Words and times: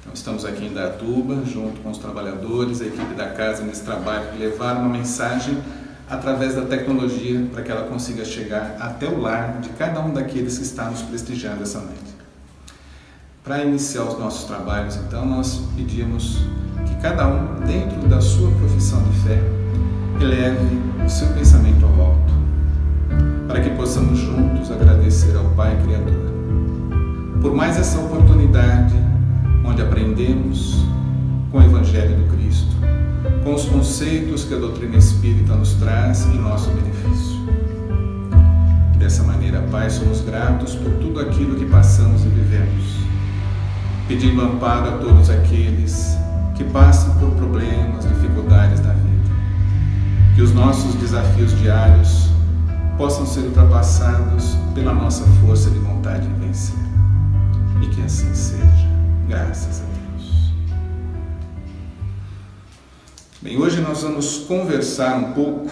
Então, 0.00 0.12
estamos 0.12 0.44
aqui 0.44 0.64
em 0.64 0.72
Datuba, 0.72 1.44
junto 1.46 1.80
com 1.80 1.90
os 1.90 1.98
trabalhadores, 1.98 2.80
a 2.80 2.86
equipe 2.86 3.14
da 3.14 3.30
casa 3.30 3.62
nesse 3.62 3.82
trabalho 3.82 4.32
de 4.32 4.38
levar 4.38 4.76
uma 4.76 4.88
mensagem 4.88 5.56
através 6.10 6.56
da 6.56 6.62
tecnologia 6.62 7.46
para 7.52 7.62
que 7.62 7.70
ela 7.70 7.88
consiga 7.88 8.24
chegar 8.24 8.76
até 8.80 9.06
o 9.06 9.20
lar 9.20 9.60
de 9.60 9.68
cada 9.70 10.00
um 10.00 10.12
daqueles 10.12 10.58
que 10.58 10.64
está 10.64 10.90
nos 10.90 11.02
prestigiando 11.02 11.62
essa 11.62 11.78
noite. 11.78 12.12
Para 13.44 13.64
iniciar 13.64 14.04
os 14.04 14.18
nossos 14.18 14.44
trabalhos, 14.44 14.96
então, 14.96 15.24
nós 15.24 15.62
pedimos 15.76 16.38
que 16.86 16.96
cada 17.00 17.28
um, 17.28 17.60
dentro 17.64 18.08
da 18.08 18.20
sua 18.20 18.50
profissão 18.52 19.02
de 19.04 19.20
fé, 19.20 19.38
eleve 20.20 20.80
o 21.04 21.08
seu 21.08 21.28
pensamento 21.28 21.84
ao 21.84 22.06
alto, 22.06 22.32
para 23.46 23.60
que 23.60 23.70
possamos 23.70 24.18
juntos 24.18 24.70
agradecer 24.70 25.36
ao 25.36 25.44
Pai 25.50 25.80
Criador 25.84 26.31
por 27.42 27.52
mais 27.52 27.76
essa 27.76 27.98
oportunidade 27.98 28.94
onde 29.64 29.82
aprendemos 29.82 30.86
com 31.50 31.58
o 31.58 31.62
Evangelho 31.62 32.16
do 32.16 32.36
Cristo, 32.36 32.76
com 33.42 33.54
os 33.54 33.64
conceitos 33.64 34.44
que 34.44 34.54
a 34.54 34.58
doutrina 34.58 34.96
espírita 34.96 35.52
nos 35.56 35.74
traz 35.74 36.24
em 36.26 36.38
nosso 36.38 36.70
benefício. 36.70 37.42
Dessa 38.96 39.24
maneira, 39.24 39.60
Pai, 39.72 39.90
somos 39.90 40.20
gratos 40.20 40.76
por 40.76 40.92
tudo 40.92 41.18
aquilo 41.18 41.56
que 41.56 41.66
passamos 41.66 42.24
e 42.24 42.28
vivemos, 42.28 42.96
pedindo 44.06 44.40
amparo 44.40 44.94
a 44.94 44.98
todos 44.98 45.28
aqueles 45.28 46.16
que 46.54 46.62
passam 46.62 47.12
por 47.16 47.32
problemas, 47.32 48.06
dificuldades 48.08 48.78
da 48.78 48.92
vida. 48.92 49.30
Que 50.36 50.42
os 50.42 50.54
nossos 50.54 50.94
desafios 50.94 51.58
diários 51.58 52.30
possam 52.96 53.26
ser 53.26 53.40
ultrapassados 53.40 54.56
pela 54.76 54.94
nossa 54.94 55.24
força 55.44 55.68
de 55.70 55.78
vontade 55.80 56.28
em 56.28 56.46
vencer. 56.46 56.81
E 57.82 57.86
que 57.88 58.02
assim 58.02 58.32
seja. 58.32 58.62
Graças 59.28 59.80
a 59.80 59.84
Deus. 59.84 60.52
Bem, 63.40 63.58
hoje 63.58 63.80
nós 63.80 64.02
vamos 64.02 64.38
conversar 64.46 65.16
um 65.16 65.32
pouco 65.32 65.68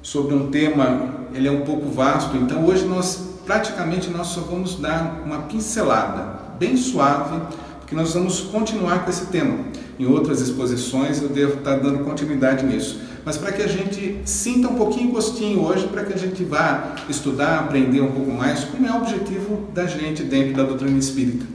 sobre 0.00 0.34
um 0.34 0.50
tema, 0.50 1.26
ele 1.34 1.46
é 1.46 1.50
um 1.50 1.60
pouco 1.60 1.90
vasto, 1.90 2.36
então 2.38 2.64
hoje 2.64 2.86
nós 2.86 3.28
praticamente 3.44 4.08
nós 4.08 4.28
só 4.28 4.40
vamos 4.40 4.76
dar 4.76 5.22
uma 5.24 5.42
pincelada 5.42 6.40
bem 6.58 6.76
suave 6.76 7.38
que 7.86 7.94
nós 7.94 8.14
vamos 8.14 8.40
continuar 8.40 9.04
com 9.04 9.10
esse 9.10 9.26
tema. 9.26 9.58
Em 9.98 10.06
outras 10.06 10.40
exposições 10.40 11.20
eu 11.20 11.28
devo 11.28 11.58
estar 11.58 11.76
dando 11.76 12.02
continuidade 12.02 12.64
nisso. 12.64 12.98
Mas 13.24 13.36
para 13.36 13.52
que 13.52 13.62
a 13.62 13.68
gente 13.68 14.20
sinta 14.24 14.68
um 14.68 14.74
pouquinho 14.74 15.12
gostinho 15.12 15.60
hoje, 15.64 15.86
para 15.86 16.04
que 16.04 16.12
a 16.12 16.18
gente 16.18 16.42
vá 16.42 16.96
estudar, 17.08 17.60
aprender 17.60 18.00
um 18.00 18.10
pouco 18.10 18.32
mais, 18.32 18.64
como 18.64 18.86
é 18.86 18.90
o 18.90 18.96
objetivo 18.96 19.68
da 19.72 19.86
gente 19.86 20.24
dentro 20.24 20.54
da 20.54 20.64
doutrina 20.64 20.98
espírita. 20.98 21.46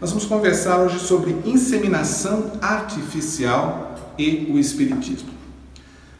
Nós 0.00 0.10
vamos 0.10 0.26
conversar 0.26 0.78
hoje 0.78 0.98
sobre 0.98 1.34
inseminação 1.46 2.52
artificial 2.60 3.94
e 4.18 4.50
o 4.52 4.58
espiritismo. 4.58 5.30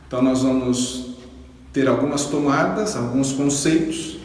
Então 0.06 0.22
nós 0.22 0.42
vamos 0.42 1.16
ter 1.72 1.86
algumas 1.86 2.24
tomadas, 2.24 2.96
alguns 2.96 3.32
conceitos 3.32 4.18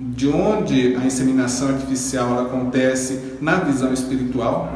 de 0.00 0.26
onde 0.28 0.96
a 0.96 1.04
inseminação 1.04 1.68
artificial 1.68 2.40
acontece 2.40 3.36
na 3.40 3.56
visão 3.56 3.92
espiritual 3.92 4.72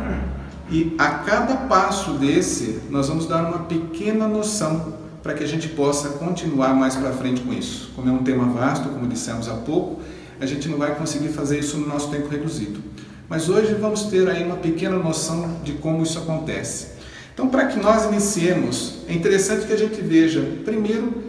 e 0.70 0.94
a 0.98 1.08
cada 1.10 1.56
passo 1.56 2.12
desse 2.12 2.80
nós 2.90 3.08
vamos 3.08 3.26
dar 3.26 3.46
uma 3.46 3.60
pequena 3.60 4.28
noção 4.28 5.03
para 5.24 5.32
que 5.32 5.42
a 5.42 5.48
gente 5.48 5.68
possa 5.68 6.10
continuar 6.10 6.74
mais 6.74 6.94
para 6.94 7.10
frente 7.10 7.40
com 7.40 7.52
isso. 7.52 7.90
Como 7.96 8.10
é 8.10 8.12
um 8.12 8.22
tema 8.22 8.44
vasto, 8.44 8.90
como 8.90 9.08
dissemos 9.08 9.48
há 9.48 9.54
pouco, 9.54 10.02
a 10.38 10.44
gente 10.44 10.68
não 10.68 10.76
vai 10.76 10.94
conseguir 10.94 11.28
fazer 11.28 11.58
isso 11.58 11.78
no 11.78 11.88
nosso 11.88 12.10
tempo 12.10 12.28
reduzido. 12.28 12.78
Mas 13.26 13.48
hoje 13.48 13.72
vamos 13.72 14.02
ter 14.02 14.28
aí 14.28 14.44
uma 14.44 14.56
pequena 14.56 14.98
noção 14.98 15.60
de 15.64 15.72
como 15.72 16.02
isso 16.02 16.18
acontece. 16.18 16.88
Então, 17.32 17.48
para 17.48 17.66
que 17.68 17.80
nós 17.80 18.04
iniciemos, 18.04 18.98
é 19.08 19.14
interessante 19.14 19.66
que 19.66 19.72
a 19.72 19.78
gente 19.78 19.98
veja 20.02 20.42
primeiro 20.62 21.24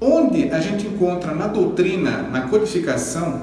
onde 0.00 0.50
a 0.50 0.58
gente 0.58 0.86
encontra 0.86 1.34
na 1.34 1.48
doutrina, 1.48 2.22
na 2.22 2.42
codificação, 2.42 3.42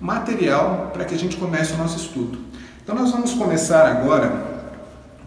material 0.00 0.90
para 0.92 1.04
que 1.04 1.14
a 1.14 1.18
gente 1.18 1.36
comece 1.36 1.74
o 1.74 1.76
nosso 1.76 1.98
estudo. 1.98 2.38
Então 2.82 2.94
nós 2.94 3.10
vamos 3.10 3.34
começar 3.34 3.86
agora 3.86 4.46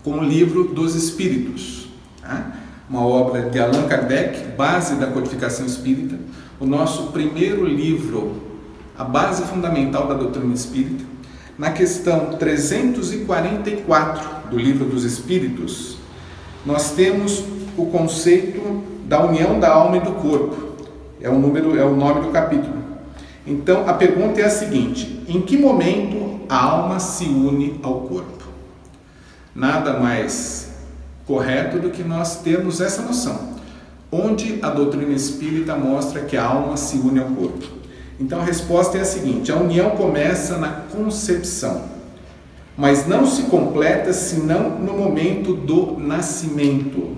com 0.04 0.14
o 0.14 0.24
livro 0.24 0.74
dos 0.74 0.96
Espíritos, 0.96 1.88
tá? 2.20 2.61
Uma 2.92 3.06
obra 3.06 3.44
de 3.44 3.58
Allan 3.58 3.88
Kardec, 3.88 4.50
base 4.58 4.96
da 4.96 5.08
codificação 5.08 5.66
espírita, 5.66 6.20
o 6.60 6.66
nosso 6.66 7.04
primeiro 7.14 7.66
livro, 7.66 8.42
a 8.98 9.06
base 9.06 9.44
fundamental 9.44 10.08
da 10.08 10.14
doutrina 10.14 10.54
espírita. 10.54 11.06
Na 11.58 11.72
questão 11.72 12.38
344 12.38 14.50
do 14.50 14.58
livro 14.58 14.84
dos 14.84 15.06
Espíritos, 15.06 15.96
nós 16.66 16.92
temos 16.92 17.46
o 17.78 17.86
conceito 17.86 18.84
da 19.06 19.26
união 19.26 19.58
da 19.58 19.72
alma 19.72 19.96
e 19.96 20.02
do 20.02 20.12
corpo. 20.12 20.76
É 21.22 21.30
o 21.30 21.40
número, 21.40 21.80
é 21.80 21.86
o 21.86 21.96
nome 21.96 22.20
do 22.22 22.32
capítulo. 22.32 22.76
Então 23.48 23.88
a 23.88 23.94
pergunta 23.94 24.42
é 24.42 24.44
a 24.44 24.50
seguinte: 24.50 25.24
em 25.30 25.40
que 25.42 25.56
momento 25.56 26.42
a 26.50 26.62
alma 26.62 27.00
se 27.00 27.24
une 27.24 27.80
ao 27.82 28.02
corpo? 28.02 28.44
Nada 29.56 29.98
mais 29.98 30.71
correto 31.32 31.80
do 31.80 31.90
que 31.90 32.04
nós 32.04 32.42
termos 32.42 32.82
essa 32.82 33.02
noção. 33.02 33.52
Onde 34.12 34.60
a 34.62 34.70
doutrina 34.70 35.14
espírita 35.14 35.74
mostra 35.76 36.22
que 36.22 36.36
a 36.36 36.44
alma 36.44 36.76
se 36.76 36.98
une 36.98 37.20
ao 37.20 37.28
corpo. 37.28 37.66
Então 38.20 38.42
a 38.42 38.44
resposta 38.44 38.98
é 38.98 39.02
a 39.02 39.06
seguinte: 39.06 39.50
a 39.50 39.56
união 39.56 39.92
começa 39.92 40.58
na 40.58 40.68
concepção, 40.68 41.84
mas 42.76 43.08
não 43.08 43.26
se 43.26 43.44
completa 43.44 44.12
senão 44.12 44.72
no 44.72 44.94
momento 44.94 45.54
do 45.54 45.98
nascimento. 45.98 47.16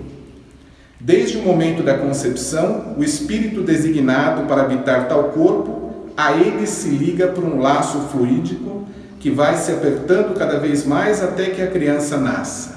Desde 1.00 1.36
o 1.36 1.42
momento 1.42 1.82
da 1.82 1.98
concepção, 1.98 2.94
o 2.96 3.02
espírito 3.02 3.62
designado 3.62 4.46
para 4.46 4.62
habitar 4.62 5.08
tal 5.08 5.24
corpo, 5.24 6.12
a 6.16 6.32
ele 6.32 6.66
se 6.66 6.88
liga 6.88 7.26
por 7.26 7.42
um 7.42 7.60
laço 7.60 7.98
fluídico 8.12 8.86
que 9.18 9.30
vai 9.30 9.56
se 9.56 9.72
apertando 9.72 10.38
cada 10.38 10.58
vez 10.58 10.86
mais 10.86 11.20
até 11.22 11.46
que 11.46 11.60
a 11.60 11.66
criança 11.66 12.16
nasça. 12.16 12.73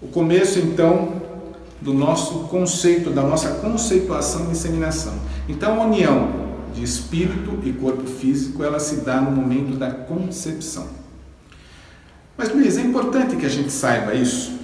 O 0.00 0.08
começo, 0.08 0.58
então, 0.58 1.20
do 1.80 1.92
nosso 1.92 2.40
conceito, 2.48 3.10
da 3.10 3.22
nossa 3.22 3.54
conceituação 3.56 4.46
de 4.46 4.52
inseminação. 4.52 5.14
Então, 5.48 5.80
a 5.80 5.84
união 5.84 6.50
de 6.74 6.82
espírito 6.82 7.58
e 7.64 7.72
corpo 7.72 8.06
físico, 8.06 8.62
ela 8.62 8.78
se 8.78 8.96
dá 8.96 9.20
no 9.20 9.30
momento 9.30 9.76
da 9.76 9.90
concepção. 9.90 10.86
Mas, 12.36 12.52
Luiz, 12.54 12.78
é 12.78 12.82
importante 12.82 13.36
que 13.36 13.44
a 13.44 13.50
gente 13.50 13.70
saiba 13.70 14.14
isso, 14.14 14.60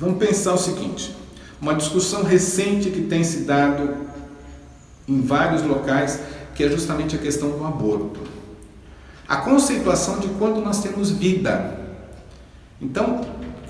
Vamos 0.00 0.16
pensar 0.16 0.54
o 0.54 0.58
seguinte: 0.58 1.14
uma 1.60 1.74
discussão 1.74 2.22
recente 2.22 2.88
que 2.88 3.02
tem 3.02 3.22
se 3.22 3.40
dado 3.40 3.96
em 5.06 5.20
vários 5.20 5.62
locais, 5.62 6.18
que 6.54 6.64
é 6.64 6.70
justamente 6.70 7.14
a 7.14 7.18
questão 7.18 7.50
do 7.50 7.62
aborto. 7.62 8.18
A 9.28 9.36
conceituação 9.36 10.18
de 10.18 10.28
quando 10.28 10.62
nós 10.62 10.80
temos 10.82 11.10
vida. 11.10 11.78
Então, 12.80 13.20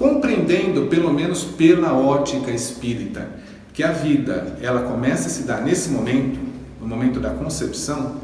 compreendendo, 0.01 0.87
pelo 0.87 1.13
menos 1.13 1.45
pela 1.45 1.93
ótica 1.93 2.51
espírita, 2.51 3.29
que 3.75 3.83
a 3.83 3.93
vida 3.93 4.57
ela 4.63 4.81
começa 4.85 5.27
a 5.27 5.31
se 5.31 5.43
dar 5.43 5.61
nesse 5.61 5.91
momento, 5.91 6.41
no 6.81 6.87
momento 6.87 7.21
da 7.21 7.29
concepção, 7.29 8.17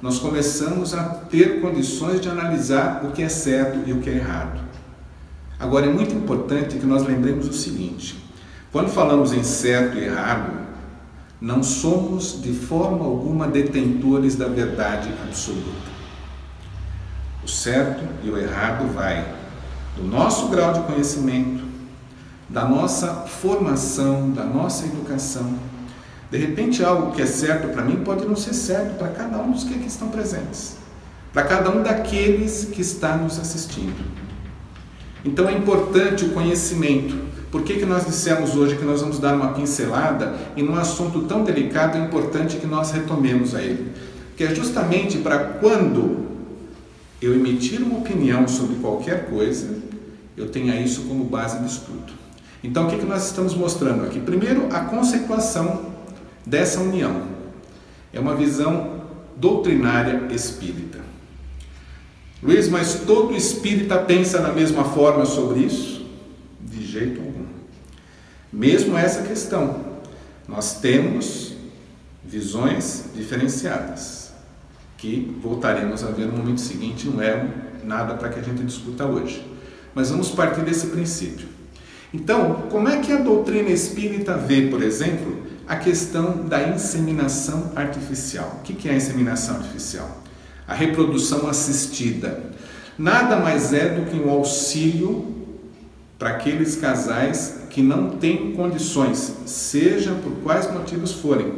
nós 0.00 0.18
começamos 0.18 0.94
a 0.94 1.02
ter 1.04 1.60
condições 1.60 2.22
de 2.22 2.30
analisar 2.30 3.04
o 3.04 3.12
que 3.12 3.22
é 3.22 3.28
certo 3.28 3.86
e 3.86 3.92
o 3.92 4.00
que 4.00 4.08
é 4.08 4.14
errado. 4.14 4.58
Agora 5.60 5.84
é 5.84 5.92
muito 5.92 6.14
importante 6.14 6.78
que 6.78 6.86
nós 6.86 7.06
lembremos 7.06 7.46
o 7.46 7.52
seguinte: 7.52 8.24
quando 8.72 8.88
falamos 8.88 9.34
em 9.34 9.42
certo 9.42 9.98
e 9.98 10.04
errado, 10.04 10.50
não 11.38 11.62
somos 11.62 12.40
de 12.40 12.54
forma 12.54 13.04
alguma 13.04 13.46
detentores 13.46 14.34
da 14.34 14.48
verdade 14.48 15.10
absoluta. 15.28 15.90
O 17.44 17.48
certo 17.48 18.02
e 18.24 18.30
o 18.30 18.38
errado 18.38 18.90
vai 18.94 19.37
do 19.98 20.06
nosso 20.06 20.48
grau 20.48 20.72
de 20.72 20.80
conhecimento, 20.80 21.64
da 22.48 22.64
nossa 22.64 23.08
formação, 23.08 24.30
da 24.30 24.44
nossa 24.44 24.86
educação. 24.86 25.54
De 26.30 26.38
repente, 26.38 26.84
algo 26.84 27.12
que 27.12 27.20
é 27.20 27.26
certo 27.26 27.68
para 27.68 27.84
mim 27.84 27.96
pode 28.04 28.24
não 28.24 28.36
ser 28.36 28.54
certo 28.54 28.96
para 28.96 29.08
cada 29.08 29.38
um 29.38 29.50
dos 29.50 29.64
que 29.64 29.74
aqui 29.74 29.86
estão 29.86 30.08
presentes, 30.08 30.76
para 31.32 31.42
cada 31.42 31.70
um 31.70 31.82
daqueles 31.82 32.68
que 32.72 32.80
está 32.80 33.16
nos 33.16 33.38
assistindo. 33.38 34.04
Então 35.24 35.48
é 35.48 35.52
importante 35.52 36.24
o 36.24 36.30
conhecimento. 36.30 37.16
Por 37.50 37.62
que, 37.62 37.74
que 37.74 37.86
nós 37.86 38.06
dissemos 38.06 38.54
hoje 38.54 38.76
que 38.76 38.84
nós 38.84 39.00
vamos 39.00 39.18
dar 39.18 39.34
uma 39.34 39.52
pincelada 39.52 40.34
e 40.54 40.62
num 40.62 40.76
assunto 40.76 41.22
tão 41.22 41.42
delicado 41.42 41.96
é 41.96 42.00
importante 42.00 42.56
que 42.56 42.66
nós 42.66 42.92
retomemos 42.92 43.54
a 43.54 43.62
ele? 43.62 43.90
Que 44.36 44.44
é 44.44 44.54
justamente 44.54 45.18
para 45.18 45.38
quando 45.38 46.27
eu 47.20 47.34
emitir 47.34 47.82
uma 47.82 47.98
opinião 47.98 48.46
sobre 48.46 48.76
qualquer 48.76 49.28
coisa, 49.28 49.76
eu 50.36 50.48
tenha 50.48 50.80
isso 50.80 51.02
como 51.02 51.24
base 51.24 51.58
de 51.58 51.66
estudo. 51.66 52.12
Então, 52.62 52.86
o 52.86 52.90
que, 52.90 52.98
que 52.98 53.06
nós 53.06 53.26
estamos 53.26 53.54
mostrando 53.54 54.04
aqui? 54.04 54.20
Primeiro, 54.20 54.68
a 54.72 54.80
conceituação 54.80 55.92
dessa 56.44 56.80
união. 56.80 57.28
É 58.12 58.18
uma 58.18 58.34
visão 58.34 59.02
doutrinária 59.36 60.32
espírita. 60.32 60.98
Luiz, 62.42 62.68
mas 62.68 63.02
todo 63.06 63.36
espírita 63.36 63.98
pensa 63.98 64.38
da 64.38 64.52
mesma 64.52 64.84
forma 64.84 65.26
sobre 65.26 65.60
isso? 65.60 66.06
De 66.60 66.84
jeito 66.84 67.20
algum. 67.20 67.46
Mesmo 68.52 68.96
essa 68.96 69.22
questão, 69.22 69.84
nós 70.48 70.80
temos 70.80 71.52
visões 72.24 73.04
diferenciadas, 73.14 74.27
que 74.98 75.34
voltaremos 75.40 76.02
a 76.02 76.10
ver 76.10 76.26
no 76.26 76.36
momento 76.36 76.60
seguinte, 76.60 77.06
não 77.06 77.22
é 77.22 77.46
nada 77.84 78.14
para 78.14 78.28
que 78.28 78.40
a 78.40 78.42
gente 78.42 78.62
discuta 78.64 79.06
hoje. 79.06 79.46
Mas 79.94 80.10
vamos 80.10 80.30
partir 80.30 80.60
desse 80.62 80.88
princípio. 80.88 81.46
Então, 82.12 82.66
como 82.70 82.88
é 82.88 82.98
que 82.98 83.12
a 83.12 83.18
doutrina 83.18 83.70
espírita 83.70 84.36
vê, 84.36 84.62
por 84.62 84.82
exemplo, 84.82 85.42
a 85.66 85.76
questão 85.76 86.46
da 86.46 86.68
inseminação 86.68 87.72
artificial? 87.76 88.60
O 88.60 88.62
que 88.62 88.88
é 88.88 88.92
a 88.92 88.96
inseminação 88.96 89.56
artificial? 89.56 90.22
A 90.66 90.74
reprodução 90.74 91.48
assistida. 91.48 92.42
Nada 92.98 93.36
mais 93.36 93.72
é 93.72 93.90
do 93.90 94.10
que 94.10 94.16
um 94.16 94.28
auxílio 94.28 95.36
para 96.18 96.30
aqueles 96.30 96.74
casais 96.74 97.60
que 97.70 97.80
não 97.80 98.10
têm 98.10 98.52
condições, 98.52 99.36
seja 99.46 100.12
por 100.14 100.32
quais 100.42 100.70
motivos 100.72 101.12
forem, 101.12 101.52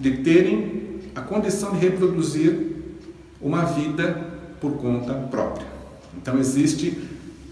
de 0.00 0.18
terem 0.18 0.95
a 1.16 1.22
condição 1.22 1.72
de 1.72 1.78
reproduzir 1.78 2.76
uma 3.40 3.64
vida 3.64 4.20
por 4.60 4.72
conta 4.72 5.14
própria. 5.14 5.66
Então 6.14 6.38
existe 6.38 7.08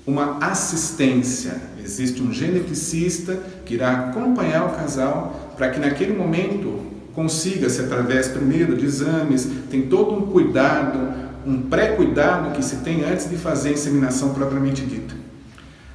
uma 0.06 0.36
assistência, 0.38 1.56
existe 1.82 2.22
um 2.22 2.30
geneticista 2.30 3.42
que 3.64 3.74
irá 3.74 4.10
acompanhar 4.10 4.66
o 4.66 4.76
casal 4.76 5.54
para 5.56 5.70
que 5.70 5.80
naquele 5.80 6.12
momento 6.12 6.78
consiga-se 7.14 7.80
através 7.80 8.28
primeiro 8.28 8.76
de 8.76 8.84
exames, 8.84 9.48
tem 9.70 9.82
todo 9.82 10.14
um 10.14 10.26
cuidado, 10.26 11.14
um 11.46 11.62
pré-cuidado 11.62 12.54
que 12.54 12.62
se 12.62 12.76
tem 12.76 13.04
antes 13.04 13.30
de 13.30 13.36
fazer 13.36 13.70
a 13.70 13.72
inseminação 13.72 14.34
propriamente 14.34 14.82
dita. 14.82 15.14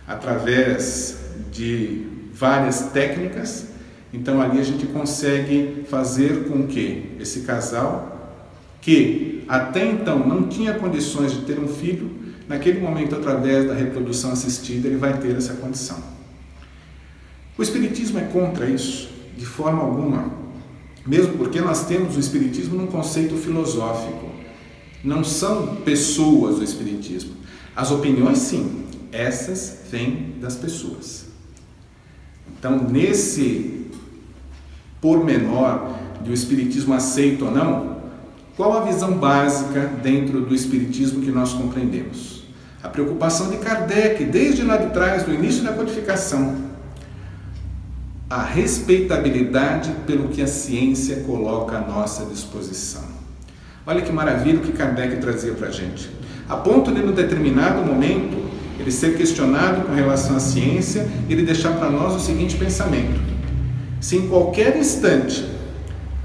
Através 0.08 1.20
de 1.52 2.08
várias 2.34 2.90
técnicas, 2.92 3.68
então 4.14 4.42
ali 4.42 4.60
a 4.60 4.64
gente 4.64 4.88
consegue 4.88 5.86
fazer 5.90 6.48
com 6.48 6.66
que 6.68 7.16
esse 7.20 7.42
casal 7.42 8.18
que 8.82 9.44
até 9.48 9.86
então 9.86 10.20
não 10.20 10.48
tinha 10.48 10.74
condições 10.74 11.32
de 11.32 11.42
ter 11.42 11.60
um 11.60 11.68
filho, 11.68 12.10
naquele 12.48 12.80
momento, 12.80 13.16
através 13.16 13.68
da 13.68 13.74
reprodução 13.74 14.32
assistida, 14.32 14.88
ele 14.88 14.98
vai 14.98 15.18
ter 15.18 15.36
essa 15.36 15.56
condição. 15.56 15.98
O 17.58 17.62
Espiritismo 17.62 18.20
é 18.20 18.24
contra 18.24 18.70
isso, 18.70 19.10
de 19.36 19.46
forma 19.46 19.82
alguma, 19.82 20.32
mesmo 21.06 21.34
porque 21.34 21.60
nós 21.62 21.86
temos 21.86 22.16
o 22.16 22.20
Espiritismo 22.20 22.78
num 22.78 22.88
conceito 22.88 23.36
filosófico. 23.36 24.30
Não 25.04 25.24
são 25.24 25.78
pessoas 25.78 26.60
o 26.60 26.64
Espiritismo. 26.64 27.34
As 27.76 27.92
opiniões, 27.92 28.38
sim, 28.38 28.86
essas 29.12 29.82
vêm 29.90 30.36
das 30.40 30.56
pessoas. 30.56 31.26
Então, 32.58 32.88
nesse 32.88 33.79
pormenor 35.02 35.96
de 36.22 36.32
o 36.32 36.34
Espiritismo 36.34 36.94
aceito 36.94 37.46
ou 37.46 37.52
não, 37.52 37.98
qual 38.56 38.78
a 38.78 38.86
visão 38.86 39.14
básica 39.14 39.90
dentro 40.04 40.42
do 40.42 40.54
Espiritismo 40.54 41.22
que 41.22 41.32
nós 41.32 41.54
compreendemos? 41.54 42.44
A 42.84 42.90
preocupação 42.90 43.50
de 43.50 43.58
Kardec, 43.58 44.24
desde 44.26 44.64
lá 44.64 44.78
de 44.78 44.92
trás, 44.92 45.24
do 45.24 45.34
início 45.34 45.64
da 45.64 45.74
codificação, 45.74 46.56
a 48.30 48.44
respeitabilidade 48.44 49.92
pelo 50.06 50.28
que 50.30 50.42
a 50.42 50.48
ciência 50.48 51.22
coloca 51.22 51.78
à 51.78 51.82
nossa 51.82 52.26
disposição. 52.26 53.04
Olha 53.88 54.02
que 54.02 54.12
maravilha 54.12 54.60
que 54.60 54.72
Kardec 54.72 55.18
trazia 55.18 55.54
para 55.54 55.70
a 55.70 55.72
gente. 55.72 56.10
A 56.48 56.56
ponto 56.56 56.92
de, 56.92 57.02
num 57.02 57.12
determinado 57.12 57.82
momento, 57.82 58.38
ele 58.80 58.92
ser 58.92 59.18
questionado 59.18 59.82
com 59.82 59.94
relação 59.94 60.36
à 60.36 60.40
ciência, 60.40 61.10
ele 61.30 61.44
deixar 61.44 61.72
para 61.74 61.90
nós 61.90 62.14
o 62.16 62.20
seguinte 62.20 62.56
pensamento: 62.56 63.20
se 64.00 64.16
em 64.16 64.28
qualquer 64.28 64.78
instante 64.78 65.46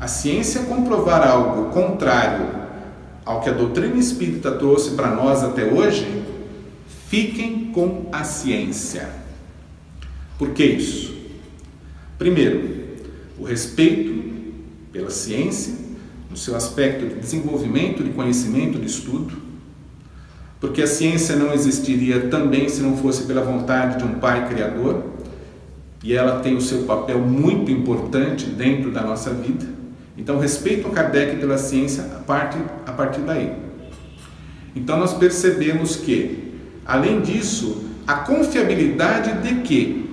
a 0.01 0.07
ciência 0.07 0.63
comprovar 0.65 1.27
algo 1.27 1.71
contrário 1.71 2.47
ao 3.25 3.41
que 3.41 3.49
a 3.49 3.53
doutrina 3.53 3.97
espírita 3.97 4.53
trouxe 4.53 4.91
para 4.91 5.15
nós 5.15 5.43
até 5.43 5.65
hoje, 5.65 6.23
fiquem 7.09 7.71
com 7.73 8.07
a 8.13 8.23
ciência. 8.23 9.09
Por 10.39 10.51
que 10.51 10.65
isso? 10.65 11.15
Primeiro, 12.19 12.85
o 13.39 13.45
respeito 13.45 14.25
pela 14.93 15.11
ciência, 15.11 15.75
no 16.31 16.37
seu 16.37 16.55
aspecto 16.55 17.07
de 17.07 17.15
desenvolvimento, 17.15 18.03
de 18.05 18.11
conhecimento, 18.11 18.79
de 18.79 18.87
estudo, 18.87 19.37
porque 20.61 20.83
a 20.83 20.87
ciência 20.87 21.37
não 21.37 21.53
existiria 21.53 22.29
também 22.29 22.69
se 22.69 22.81
não 22.81 22.97
fosse 22.97 23.25
pela 23.25 23.43
vontade 23.43 23.99
de 23.99 24.05
um 24.05 24.19
Pai 24.19 24.49
Criador, 24.49 25.14
e 26.05 26.13
ela 26.13 26.41
tem 26.41 26.55
o 26.55 26.61
seu 26.61 26.83
papel 26.83 27.19
muito 27.19 27.73
importante 27.73 28.45
dentro 28.45 28.91
da 28.91 29.01
nossa 29.01 29.31
vida. 29.31 29.65
Então, 30.19 30.39
respeito 30.39 30.87
a 30.87 30.91
Kardec 30.91 31.39
pela 31.39 31.57
ciência 31.57 32.05
a 32.15 32.21
partir, 32.21 32.63
a 32.85 32.93
partir 32.93 33.21
daí. 33.23 33.53
Então, 34.77 34.99
nós 34.99 35.15
percebemos 35.15 35.97
que, 35.97 36.53
além 36.85 37.23
disso, 37.23 37.85
a 38.07 38.17
confiabilidade 38.17 39.41
de 39.41 39.63
que 39.63 40.05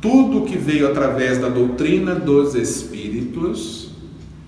tudo 0.00 0.46
que 0.46 0.56
veio 0.56 0.86
através 0.86 1.38
da 1.38 1.48
doutrina 1.48 2.14
dos 2.14 2.54
Espíritos, 2.54 3.90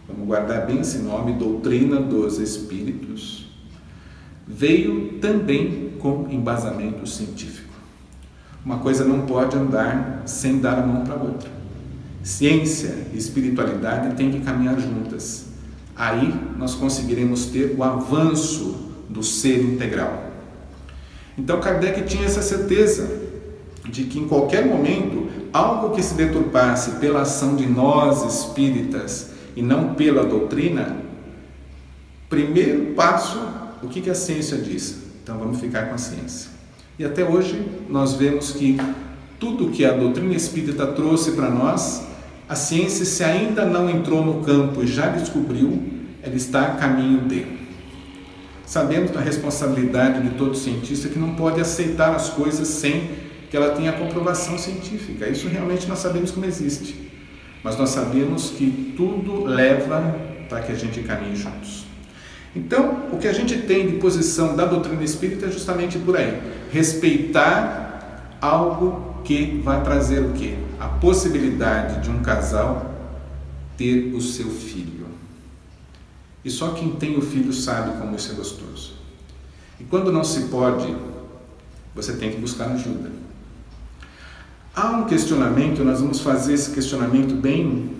vamos 0.07 0.29
guardar 0.29 0.65
bem 0.65 0.79
esse 0.81 0.99
nome, 0.99 1.33
doutrina 1.33 1.97
dos 1.97 2.39
Espíritos, 2.39 3.49
veio 4.47 5.15
também 5.21 5.95
com 5.99 6.29
embasamento 6.31 7.05
científico. 7.05 7.56
Uma 8.67 8.79
coisa 8.79 9.05
não 9.05 9.21
pode 9.21 9.57
andar 9.57 10.25
sem 10.27 10.59
dar 10.59 10.77
a 10.77 10.85
mão 10.85 11.05
para 11.05 11.15
a 11.15 11.23
outra. 11.23 11.49
Ciência 12.25 13.07
e 13.15 13.17
espiritualidade 13.17 14.17
têm 14.17 14.33
que 14.33 14.41
caminhar 14.41 14.77
juntas. 14.81 15.47
Aí 15.95 16.35
nós 16.59 16.75
conseguiremos 16.75 17.47
ter 17.47 17.77
o 17.79 17.85
avanço 17.85 18.91
do 19.09 19.23
ser 19.23 19.63
integral. 19.63 20.33
Então 21.39 21.61
Kardec 21.61 22.03
tinha 22.09 22.27
essa 22.27 22.43
certeza 22.43 23.09
de 23.85 24.03
que 24.03 24.19
em 24.19 24.27
qualquer 24.27 24.67
momento 24.67 25.29
algo 25.53 25.95
que 25.95 26.03
se 26.03 26.15
deturpasse 26.15 26.97
pela 26.97 27.23
ação 27.23 27.55
de 27.55 27.67
nós 27.69 28.25
espíritas 28.25 29.31
e 29.55 29.63
não 29.63 29.95
pela 29.95 30.25
doutrina, 30.25 30.97
primeiro 32.29 32.95
passo, 32.95 33.39
o 33.81 33.87
que, 33.87 34.01
que 34.01 34.11
a 34.11 34.15
ciência 34.15 34.59
diz? 34.59 35.05
Então 35.23 35.39
vamos 35.39 35.61
ficar 35.61 35.87
com 35.87 35.95
a 35.95 35.99
ciência. 35.99 36.56
E 36.99 37.05
até 37.05 37.25
hoje 37.25 37.63
nós 37.89 38.15
vemos 38.15 38.53
que 38.53 38.79
tudo 39.39 39.71
que 39.71 39.85
a 39.85 39.93
doutrina 39.93 40.35
espírita 40.35 40.87
trouxe 40.87 41.33
para 41.33 41.51
nós 41.51 42.07
a 42.49 42.55
ciência, 42.55 43.05
se 43.05 43.25
ainda 43.25 43.65
não 43.65 43.91
entrou 43.91 44.25
no 44.25 44.43
campo 44.45 44.83
e 44.83 44.87
já 44.87 45.09
descobriu, 45.09 45.83
ela 46.23 46.35
está 46.35 46.63
a 46.63 46.71
caminho 46.77 47.23
de. 47.23 47.45
Sabemos 48.65 49.11
da 49.11 49.21
responsabilidade 49.21 50.29
de 50.29 50.37
todo 50.37 50.55
cientista 50.55 51.09
que 51.09 51.19
não 51.19 51.35
pode 51.35 51.61
aceitar 51.61 52.15
as 52.15 52.31
coisas 52.31 52.67
sem 52.69 53.11
que 53.51 53.57
ela 53.57 53.71
tenha 53.71 53.93
comprovação 53.93 54.57
científica. 54.59 55.29
Isso 55.29 55.49
realmente 55.49 55.87
nós 55.89 55.99
sabemos 55.99 56.35
não 56.37 56.45
existe. 56.45 57.11
Mas 57.63 57.77
nós 57.77 57.91
sabemos 57.91 58.51
que 58.51 58.95
tudo 58.97 59.45
leva 59.45 60.17
para 60.49 60.61
que 60.61 60.73
a 60.73 60.75
gente 60.75 61.01
caminhe 61.01 61.37
juntos. 61.37 61.85
Então, 62.55 63.09
o 63.13 63.19
que 63.19 63.29
a 63.29 63.33
gente 63.33 63.59
tem 63.59 63.87
de 63.87 63.97
posição 63.97 64.57
da 64.57 64.65
doutrina 64.65 65.03
espírita 65.03 65.47
é 65.47 65.51
justamente 65.51 65.99
por 65.99 66.17
aí: 66.17 66.41
respeitar 66.71 68.37
algo 68.41 69.23
que 69.25 69.61
vai 69.65 69.83
trazer 69.83 70.21
o 70.21 70.33
quê? 70.33 70.57
a 70.79 70.89
possibilidade 70.89 72.03
de 72.03 72.11
um 72.11 72.23
casal 72.23 72.95
ter 73.77 74.15
o 74.15 74.21
seu 74.21 74.51
filho. 74.51 75.07
E 76.45 76.51
só 76.51 76.71
quem 76.71 76.93
tem 76.93 77.17
o 77.17 77.23
filho 77.23 77.53
sabe 77.53 77.99
como 77.99 78.15
isso 78.15 78.33
é 78.33 78.35
gostoso. 78.35 78.95
E 79.81 79.85
quando 79.85 80.13
não 80.13 80.23
se 80.23 80.45
pode, 80.45 80.95
você 81.95 82.15
tem 82.15 82.31
que 82.31 82.39
buscar 82.39 82.71
ajuda. 82.71 83.11
Há 84.75 84.91
um 84.93 85.05
questionamento, 85.07 85.83
nós 85.83 86.01
vamos 86.01 86.21
fazer 86.21 86.53
esse 86.55 86.71
questionamento 86.71 87.35
bem 87.35 87.91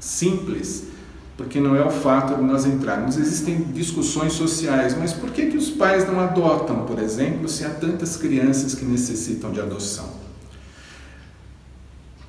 simples, 0.00 0.88
porque 1.36 1.58
não 1.58 1.74
é 1.74 1.84
o 1.84 1.90
fato 1.90 2.36
de 2.36 2.42
nós 2.42 2.64
entrarmos. 2.64 3.16
Existem 3.16 3.62
discussões 3.72 4.34
sociais, 4.34 4.96
mas 4.96 5.12
por 5.12 5.30
que, 5.30 5.46
que 5.46 5.56
os 5.56 5.70
pais 5.70 6.06
não 6.06 6.20
adotam, 6.20 6.84
por 6.84 6.98
exemplo, 6.98 7.48
se 7.48 7.64
há 7.64 7.70
tantas 7.70 8.16
crianças 8.16 8.74
que 8.74 8.84
necessitam 8.84 9.50
de 9.50 9.60
adoção? 9.60 10.08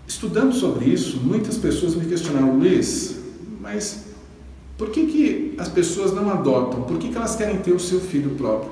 Estudando 0.07 0.53
sobre 0.53 0.85
isso, 0.85 1.17
muitas 1.17 1.57
pessoas 1.57 1.95
me 1.95 2.05
questionaram, 2.05 2.57
Luiz, 2.57 3.17
mas 3.61 4.05
por 4.77 4.89
que, 4.89 5.05
que 5.05 5.55
as 5.57 5.69
pessoas 5.69 6.13
não 6.13 6.29
adotam? 6.29 6.83
Por 6.83 6.97
que, 6.97 7.09
que 7.09 7.15
elas 7.15 7.35
querem 7.35 7.57
ter 7.57 7.71
o 7.71 7.79
seu 7.79 7.99
filho 7.99 8.31
próprio? 8.31 8.71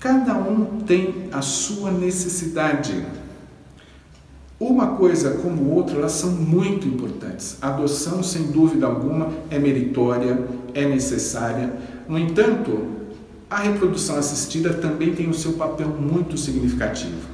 Cada 0.00 0.34
um 0.34 0.80
tem 0.80 1.28
a 1.32 1.42
sua 1.42 1.90
necessidade. 1.90 3.04
Uma 4.60 4.96
coisa 4.96 5.34
como 5.34 5.72
outra, 5.72 5.98
elas 5.98 6.12
são 6.12 6.30
muito 6.30 6.88
importantes. 6.88 7.56
A 7.62 7.68
adoção, 7.68 8.24
sem 8.24 8.48
dúvida 8.48 8.86
alguma, 8.86 9.28
é 9.50 9.58
meritória, 9.58 10.44
é 10.74 10.84
necessária. 10.84 11.72
No 12.08 12.18
entanto, 12.18 12.86
a 13.48 13.60
reprodução 13.60 14.16
assistida 14.16 14.74
também 14.74 15.14
tem 15.14 15.30
o 15.30 15.34
seu 15.34 15.52
papel 15.52 15.88
muito 15.88 16.36
significativo. 16.36 17.28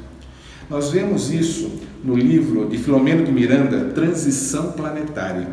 Nós 0.68 0.90
vemos 0.90 1.30
isso 1.30 1.70
no 2.04 2.14
livro 2.14 2.68
de 2.68 2.76
Filomeno 2.76 3.24
de 3.24 3.32
Miranda, 3.32 3.86
Transição 3.94 4.72
Planetária. 4.72 5.48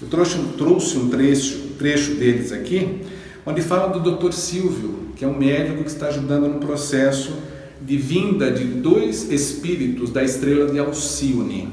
Eu 0.00 0.08
trouxe 0.08 0.38
um, 0.38 0.52
trouxe 0.52 0.96
um 0.96 1.10
trecho, 1.10 1.74
trecho 1.78 2.14
deles 2.14 2.52
aqui, 2.52 3.02
onde 3.44 3.60
fala 3.60 3.88
do 3.88 4.16
Dr. 4.16 4.32
Silvio, 4.32 5.08
que 5.14 5.26
é 5.26 5.28
um 5.28 5.36
médico 5.36 5.82
que 5.82 5.90
está 5.90 6.06
ajudando 6.06 6.48
no 6.48 6.58
processo 6.58 7.34
de 7.84 7.96
vinda 7.98 8.50
de 8.50 8.64
dois 8.64 9.30
espíritos 9.30 10.10
da 10.10 10.24
estrela 10.24 10.70
de 10.70 10.78
Alcione, 10.78 11.68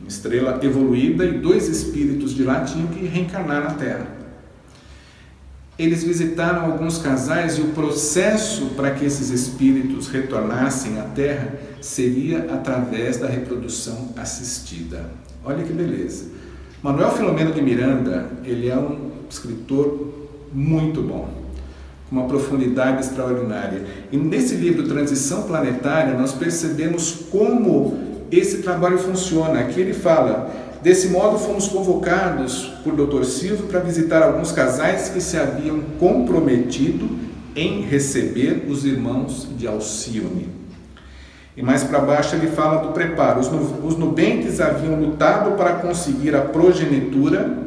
uma 0.00 0.08
estrela 0.08 0.58
evoluída, 0.62 1.24
e 1.24 1.38
dois 1.38 1.68
espíritos 1.68 2.34
de 2.34 2.42
lá 2.42 2.64
tinham 2.64 2.86
que 2.88 3.04
reencarnar 3.04 3.64
na 3.64 3.74
Terra. 3.74 4.16
Eles 5.78 6.02
visitaram 6.02 6.72
alguns 6.72 6.96
casais 6.96 7.58
e 7.58 7.60
o 7.60 7.68
processo 7.68 8.70
para 8.76 8.92
que 8.92 9.04
esses 9.04 9.28
espíritos 9.28 10.08
retornassem 10.08 10.98
à 10.98 11.02
Terra 11.02 11.54
seria 11.82 12.38
através 12.54 13.18
da 13.18 13.28
reprodução 13.28 14.14
assistida. 14.16 15.10
Olha 15.44 15.62
que 15.62 15.72
beleza. 15.72 16.24
Manuel 16.82 17.10
Filomeno 17.10 17.52
de 17.52 17.60
Miranda, 17.60 18.30
ele 18.42 18.68
é 18.68 18.76
um 18.76 19.10
escritor 19.28 20.30
muito 20.52 21.02
bom, 21.02 21.45
uma 22.10 22.24
profundidade 22.24 23.00
extraordinária. 23.00 23.84
E 24.12 24.16
nesse 24.16 24.54
livro 24.54 24.86
Transição 24.86 25.42
Planetária, 25.42 26.14
nós 26.14 26.32
percebemos 26.32 27.26
como 27.30 27.98
esse 28.30 28.58
trabalho 28.58 28.98
funciona. 28.98 29.60
Aqui 29.60 29.80
ele 29.80 29.94
fala 29.94 30.66
Desse 30.86 31.08
modo, 31.08 31.36
fomos 31.36 31.66
convocados 31.66 32.66
por 32.84 32.94
Dr. 32.94 33.24
Silvio 33.24 33.66
para 33.66 33.80
visitar 33.80 34.22
alguns 34.22 34.52
casais 34.52 35.08
que 35.08 35.20
se 35.20 35.36
haviam 35.36 35.80
comprometido 35.98 37.08
em 37.56 37.80
receber 37.80 38.66
os 38.68 38.84
irmãos 38.84 39.48
de 39.58 39.66
Alcione. 39.66 40.48
E 41.56 41.62
mais 41.62 41.82
para 41.82 41.98
baixo 41.98 42.36
ele 42.36 42.46
fala 42.46 42.86
do 42.86 42.92
preparo. 42.92 43.40
Os 43.40 43.96
nubentes 43.96 44.60
haviam 44.60 44.94
lutado 45.00 45.56
para 45.56 45.72
conseguir 45.72 46.36
a 46.36 46.42
progenitura 46.42 47.65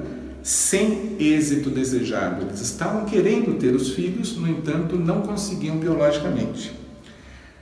sem 0.49 1.15
êxito 1.19 1.69
desejado. 1.69 2.41
Eles 2.41 2.59
estavam 2.59 3.05
querendo 3.05 3.59
ter 3.59 3.75
os 3.75 3.91
filhos, 3.91 4.35
no 4.35 4.47
entanto, 4.47 4.95
não 4.95 5.21
conseguiam 5.21 5.77
biologicamente. 5.77 6.73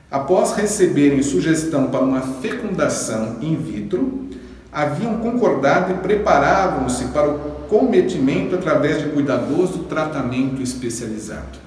Após 0.09 0.53
receberem 0.53 1.21
sugestão 1.21 1.91
para 1.91 1.99
uma 1.99 2.21
fecundação 2.21 3.39
in 3.41 3.57
vitro, 3.57 4.29
haviam 4.71 5.17
concordado 5.17 5.91
e 5.91 5.97
preparavam-se 5.97 7.07
para 7.07 7.29
o 7.29 7.39
cometimento 7.67 8.55
através 8.55 9.03
de 9.03 9.09
cuidadoso 9.09 9.79
tratamento 9.79 10.61
especializado. 10.61 11.59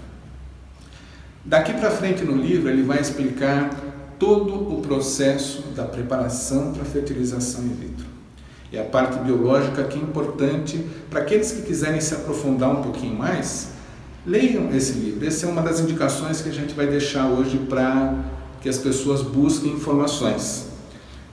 Daqui 1.44 1.74
para 1.74 1.90
frente 1.90 2.24
no 2.24 2.34
livro 2.34 2.70
ele 2.70 2.82
vai 2.82 2.98
explicar 2.98 3.68
todo 4.18 4.54
o 4.72 4.80
processo 4.80 5.64
da 5.76 5.84
preparação 5.84 6.72
para 6.72 6.80
a 6.80 6.86
fertilização 6.86 7.62
in 7.64 7.74
vitro. 7.74 7.89
E 8.72 8.78
a 8.78 8.84
parte 8.84 9.18
biológica 9.18 9.84
que 9.84 9.98
é 9.98 10.02
importante 10.02 10.84
para 11.08 11.20
aqueles 11.20 11.52
que 11.52 11.62
quiserem 11.62 12.00
se 12.00 12.14
aprofundar 12.14 12.70
um 12.70 12.82
pouquinho 12.82 13.16
mais, 13.16 13.72
leiam 14.26 14.74
esse 14.74 14.92
livro. 14.92 15.26
Essa 15.26 15.46
é 15.46 15.48
uma 15.48 15.62
das 15.62 15.80
indicações 15.80 16.40
que 16.40 16.48
a 16.48 16.52
gente 16.52 16.74
vai 16.74 16.86
deixar 16.86 17.26
hoje 17.28 17.58
para 17.68 18.14
que 18.60 18.68
as 18.68 18.78
pessoas 18.78 19.22
busquem 19.22 19.72
informações 19.72 20.70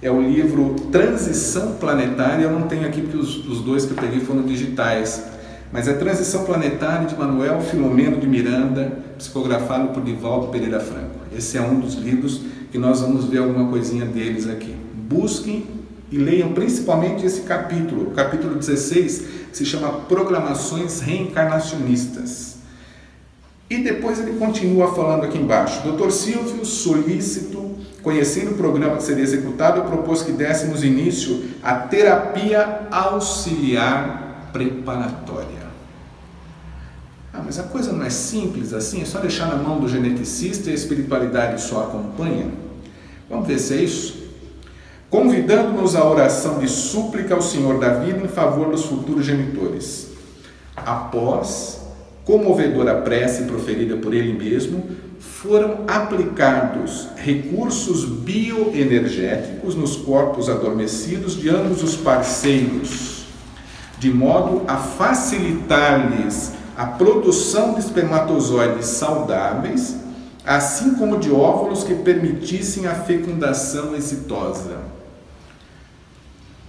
é 0.01 0.11
o 0.11 0.21
livro 0.21 0.75
Transição 0.91 1.73
Planetária. 1.73 2.43
Eu 2.43 2.51
não 2.51 2.67
tenho 2.67 2.85
aqui 2.87 3.01
porque 3.01 3.17
os, 3.17 3.47
os 3.47 3.61
dois 3.61 3.85
que 3.85 3.91
eu 3.91 3.97
peguei 3.97 4.19
foram 4.19 4.43
digitais, 4.43 5.23
mas 5.71 5.87
é 5.87 5.93
Transição 5.93 6.43
Planetária 6.45 7.07
de 7.07 7.15
Manuel 7.15 7.61
Filomeno 7.61 8.17
de 8.17 8.27
Miranda, 8.27 8.99
psicografado 9.17 9.89
por 9.89 10.03
Divaldo 10.03 10.47
Pereira 10.47 10.79
Franco. 10.79 11.17
Esse 11.35 11.57
é 11.57 11.61
um 11.61 11.79
dos 11.79 11.95
livros 11.95 12.41
que 12.71 12.77
nós 12.77 13.01
vamos 13.01 13.25
ver 13.25 13.39
alguma 13.39 13.69
coisinha 13.69 14.05
deles 14.05 14.47
aqui. 14.47 14.75
Busquem 14.93 15.65
e 16.11 16.17
leiam 16.17 16.53
principalmente 16.53 17.25
esse 17.25 17.41
capítulo, 17.41 18.09
o 18.09 18.11
capítulo 18.11 18.55
16, 18.55 19.23
que 19.51 19.57
se 19.57 19.65
chama 19.65 19.91
Programações 20.01 20.99
Reencarnacionistas. 21.01 22.57
E 23.69 23.79
depois 23.79 24.19
ele 24.19 24.37
continua 24.37 24.93
falando 24.93 25.25
aqui 25.25 25.37
embaixo. 25.37 25.81
Dr. 25.81 26.09
Silvio, 26.09 26.65
solícito 26.65 27.67
Conhecendo 28.07 28.51
o 28.51 28.53
programa 28.53 28.95
que 28.95 29.03
seria 29.03 29.21
executado, 29.21 29.79
eu 29.79 29.83
propus 29.83 30.21
que 30.21 30.31
dessemos 30.31 30.81
início 30.81 31.43
à 31.61 31.75
terapia 31.75 32.87
auxiliar 32.89 34.49
preparatória. 34.53 35.67
Ah, 37.33 37.41
mas 37.43 37.59
a 37.59 37.63
coisa 37.63 37.91
não 37.91 38.05
é 38.05 38.09
simples 38.09 38.71
assim, 38.71 39.01
é 39.01 39.05
só 39.05 39.19
deixar 39.19 39.47
na 39.47 39.57
mão 39.57 39.81
do 39.81 39.89
geneticista 39.89 40.69
e 40.69 40.71
a 40.71 40.75
espiritualidade 40.75 41.59
só 41.59 41.83
acompanha? 41.83 42.49
Vamos 43.29 43.45
ver 43.45 43.59
se 43.59 43.73
é 43.73 43.81
isso? 43.81 44.26
Convidando-nos 45.09 45.95
à 45.95 46.05
oração 46.05 46.59
de 46.59 46.67
súplica 46.67 47.33
ao 47.33 47.41
Senhor 47.41 47.79
da 47.79 47.93
vida 47.93 48.19
em 48.25 48.27
favor 48.27 48.69
dos 48.69 48.83
futuros 48.83 49.25
genitores. 49.25 50.09
Após 50.75 51.81
comovedora 52.25 52.93
prece 53.01 53.43
proferida 53.43 53.95
por 53.95 54.13
ele 54.13 54.33
mesmo, 54.33 54.83
foram 55.17 55.85
aplicados 55.87 57.07
recursos 57.15 58.03
bioenergéticos 58.03 59.75
nos 59.75 59.95
corpos 59.95 60.49
adormecidos 60.49 61.37
de 61.37 61.49
ambos 61.49 61.81
os 61.81 61.95
parceiros, 61.95 63.27
de 63.97 64.13
modo 64.13 64.63
a 64.67 64.75
facilitar-lhes 64.75 66.51
a 66.75 66.85
produção 66.85 67.75
de 67.75 67.79
espermatozoides 67.79 68.87
saudáveis, 68.87 69.95
assim 70.45 70.95
como 70.95 71.17
de 71.17 71.31
óvulos 71.31 71.85
que 71.85 71.95
permitissem 71.95 72.87
a 72.87 72.93
fecundação 72.93 73.95
exitosa. 73.95 74.96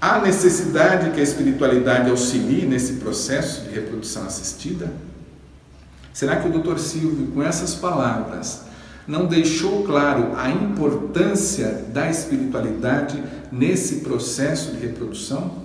Há 0.01 0.21
necessidade 0.21 1.11
que 1.11 1.19
a 1.19 1.23
espiritualidade 1.23 2.09
auxilie 2.09 2.65
nesse 2.65 2.95
processo 2.95 3.63
de 3.63 3.71
reprodução 3.71 4.25
assistida? 4.27 4.93
Será 6.13 6.37
que 6.37 6.49
o 6.49 6.53
Dr. 6.53 6.79
Silvio, 6.79 7.29
com 7.29 7.43
essas 7.43 7.75
palavras, 7.75 8.63
não 9.09 9.27
deixou 9.27 9.83
claro 9.85 10.37
a 10.37 10.51
importância 10.51 11.85
da 11.93 12.09
espiritualidade 12.09 13.23
nesse 13.51 13.97
processo 13.97 14.73
de 14.73 14.87
reprodução, 14.87 15.65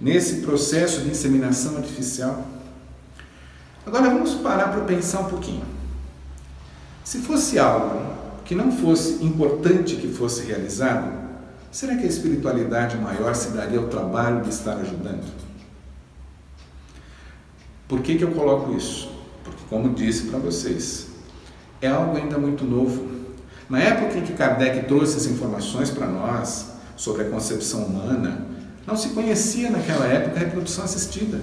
nesse 0.00 0.36
processo 0.36 1.02
de 1.02 1.10
inseminação 1.10 1.76
artificial? 1.76 2.46
Agora 3.86 4.08
vamos 4.08 4.32
parar 4.34 4.68
para 4.68 4.84
pensar 4.84 5.20
um 5.20 5.28
pouquinho. 5.28 5.64
Se 7.04 7.18
fosse 7.18 7.58
algo 7.58 8.14
que 8.46 8.54
não 8.54 8.72
fosse 8.72 9.22
importante 9.22 9.96
que 9.96 10.08
fosse 10.08 10.42
realizado, 10.46 11.23
será 11.74 11.96
que 11.96 12.04
a 12.04 12.08
espiritualidade 12.08 12.96
maior 12.96 13.34
se 13.34 13.48
daria 13.48 13.80
o 13.80 13.88
trabalho 13.88 14.42
de 14.42 14.50
estar 14.50 14.76
ajudando? 14.76 15.24
Por 17.88 18.00
que, 18.00 18.16
que 18.16 18.22
eu 18.22 18.30
coloco 18.30 18.72
isso? 18.76 19.12
como 19.68 19.92
disse 19.92 20.24
para 20.24 20.38
vocês, 20.38 21.08
é 21.82 21.88
algo 21.88 22.16
ainda 22.16 22.38
muito 22.38 22.64
novo. 22.64 23.08
Na 23.68 23.80
época 23.80 24.18
em 24.18 24.22
que 24.22 24.32
Kardec 24.32 24.86
trouxe 24.86 25.16
as 25.16 25.26
informações 25.26 25.90
para 25.90 26.06
nós 26.06 26.66
sobre 26.96 27.22
a 27.22 27.28
concepção 27.28 27.84
humana, 27.84 28.46
não 28.86 28.96
se 28.96 29.08
conhecia 29.08 29.70
naquela 29.70 30.06
época 30.06 30.36
a 30.36 30.38
reprodução 30.38 30.84
assistida. 30.84 31.40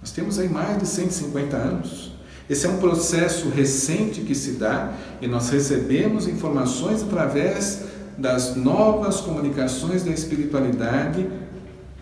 Nós 0.00 0.10
temos 0.10 0.38
aí 0.38 0.48
mais 0.48 0.78
de 0.78 0.86
150 0.86 1.56
anos. 1.56 2.12
Esse 2.50 2.66
é 2.66 2.68
um 2.68 2.78
processo 2.78 3.48
recente 3.48 4.22
que 4.22 4.34
se 4.34 4.52
dá 4.52 4.92
e 5.20 5.26
nós 5.26 5.50
recebemos 5.50 6.26
informações 6.26 7.02
através 7.02 7.84
das 8.18 8.56
novas 8.56 9.20
comunicações 9.20 10.02
da 10.02 10.10
espiritualidade 10.10 11.26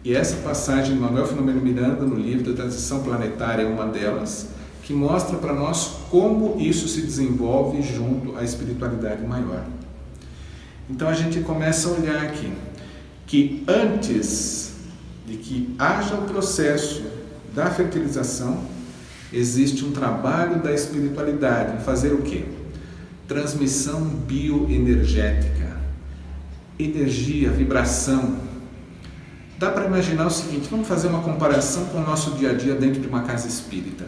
e 0.02 0.14
essa 0.14 0.36
passagem 0.36 0.94
de 0.94 1.00
Manuel 1.00 1.26
Filomeno 1.26 1.60
Miranda 1.60 2.04
no 2.04 2.14
livro 2.14 2.52
da 2.52 2.62
Transição 2.62 3.02
Planetária 3.02 3.62
é 3.62 3.66
uma 3.66 3.86
delas, 3.86 4.48
que 4.82 4.94
mostra 4.94 5.36
para 5.36 5.52
nós 5.52 5.98
como 6.10 6.60
isso 6.60 6.88
se 6.88 7.02
desenvolve 7.02 7.82
junto 7.82 8.36
à 8.36 8.42
espiritualidade 8.42 9.26
maior. 9.26 9.66
Então 10.88 11.08
a 11.08 11.12
gente 11.12 11.40
começa 11.40 11.88
a 11.88 11.92
olhar 11.92 12.22
aqui 12.22 12.52
que 13.26 13.64
antes 13.66 14.74
de 15.26 15.36
que 15.36 15.74
haja 15.78 16.14
o 16.14 16.22
processo 16.22 17.02
da 17.52 17.68
fertilização, 17.68 18.60
existe 19.32 19.84
um 19.84 19.90
trabalho 19.90 20.62
da 20.62 20.72
espiritualidade 20.72 21.76
em 21.76 21.80
fazer 21.80 22.12
o 22.12 22.22
quê? 22.22 22.44
Transmissão 23.26 24.02
bioenergética, 24.02 25.65
energia, 26.78 27.50
vibração, 27.50 28.36
Dá 29.58 29.70
para 29.70 29.86
imaginar 29.86 30.26
o 30.26 30.30
seguinte: 30.30 30.68
vamos 30.70 30.86
fazer 30.86 31.08
uma 31.08 31.22
comparação 31.22 31.86
com 31.86 31.98
o 31.98 32.02
nosso 32.02 32.32
dia 32.32 32.50
a 32.50 32.54
dia 32.54 32.74
dentro 32.74 33.00
de 33.00 33.08
uma 33.08 33.22
casa 33.22 33.48
espírita. 33.48 34.04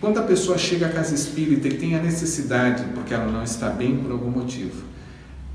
Quando 0.00 0.18
a 0.18 0.22
pessoa 0.22 0.56
chega 0.56 0.86
à 0.86 0.90
casa 0.90 1.14
espírita 1.14 1.66
e 1.66 1.74
tem 1.74 1.96
a 1.96 2.02
necessidade, 2.02 2.84
porque 2.94 3.12
ela 3.12 3.26
não 3.26 3.42
está 3.42 3.68
bem 3.68 3.96
por 3.96 4.12
algum 4.12 4.30
motivo, 4.30 4.84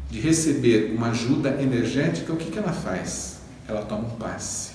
de 0.10 0.20
receber 0.20 0.94
uma 0.98 1.12
ajuda 1.12 1.62
energética, 1.62 2.34
o 2.34 2.36
que, 2.36 2.52
que 2.52 2.60
ela 2.60 2.74
faz? 2.74 3.40
Ela 3.68 3.84
toma 3.84 4.08
um 4.08 4.18
passe. 4.18 4.74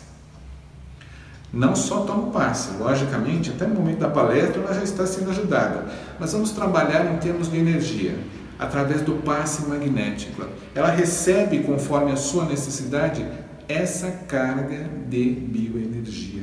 Não 1.53 1.75
só 1.75 2.03
toma 2.05 2.29
um 2.29 2.31
passe, 2.31 2.77
logicamente, 2.79 3.51
até 3.51 3.67
no 3.67 3.75
momento 3.75 3.99
da 3.99 4.09
palestra 4.09 4.63
ela 4.63 4.73
já 4.73 4.83
está 4.83 5.07
sendo 5.07 5.31
ajudada, 5.31 5.87
mas 6.19 6.33
vamos 6.33 6.51
trabalhar 6.53 7.13
em 7.13 7.19
termos 7.19 7.51
de 7.51 7.59
energia, 7.59 8.19
através 8.59 9.03
do 9.03 9.17
passe 9.23 9.67
magnético. 9.69 10.45
Ela 10.75 10.91
recebe, 10.91 11.61
conforme 11.61 12.13
a 12.13 12.17
sua 12.17 12.45
necessidade, 12.45 13.25
essa 13.69 14.11
carga 14.27 14.89
de 15.09 15.25
bioenergia. 15.31 16.43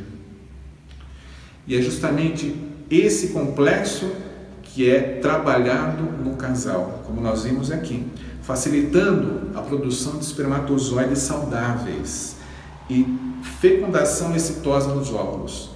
E 1.68 1.76
é 1.76 1.82
justamente 1.82 2.56
esse 2.90 3.30
complexo 3.30 4.12
que 4.64 4.90
é 4.90 5.20
trabalhado 5.22 6.04
no 6.04 6.36
casal, 6.36 7.04
como 7.06 7.20
nós 7.20 7.44
vimos 7.44 7.72
aqui, 7.72 8.06
facilitando 8.42 9.50
a 9.56 9.62
produção 9.62 10.20
de 10.20 10.26
espermatozoides 10.26 11.20
saudáveis 11.20 12.36
e 12.90 13.06
fecundação 13.60 14.36
exitosa 14.36 14.94
nos 14.94 15.12
óvulos. 15.12 15.72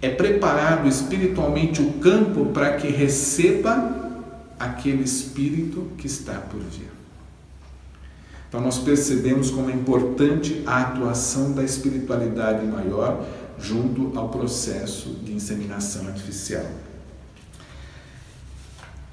É 0.00 0.08
preparado 0.08 0.88
espiritualmente 0.88 1.82
o 1.82 1.94
campo 1.94 2.46
para 2.46 2.74
que 2.74 2.88
receba 2.88 4.05
aquele 4.58 5.02
espírito 5.02 5.88
que 5.98 6.06
está 6.06 6.34
por 6.34 6.60
vir. 6.60 6.90
Então 8.48 8.60
nós 8.60 8.78
percebemos 8.78 9.50
como 9.50 9.70
é 9.70 9.72
importante 9.72 10.62
a 10.66 10.80
atuação 10.82 11.52
da 11.52 11.62
espiritualidade 11.62 12.64
maior 12.66 13.26
junto 13.58 14.16
ao 14.18 14.28
processo 14.28 15.10
de 15.22 15.32
inseminação 15.32 16.06
artificial. 16.06 16.64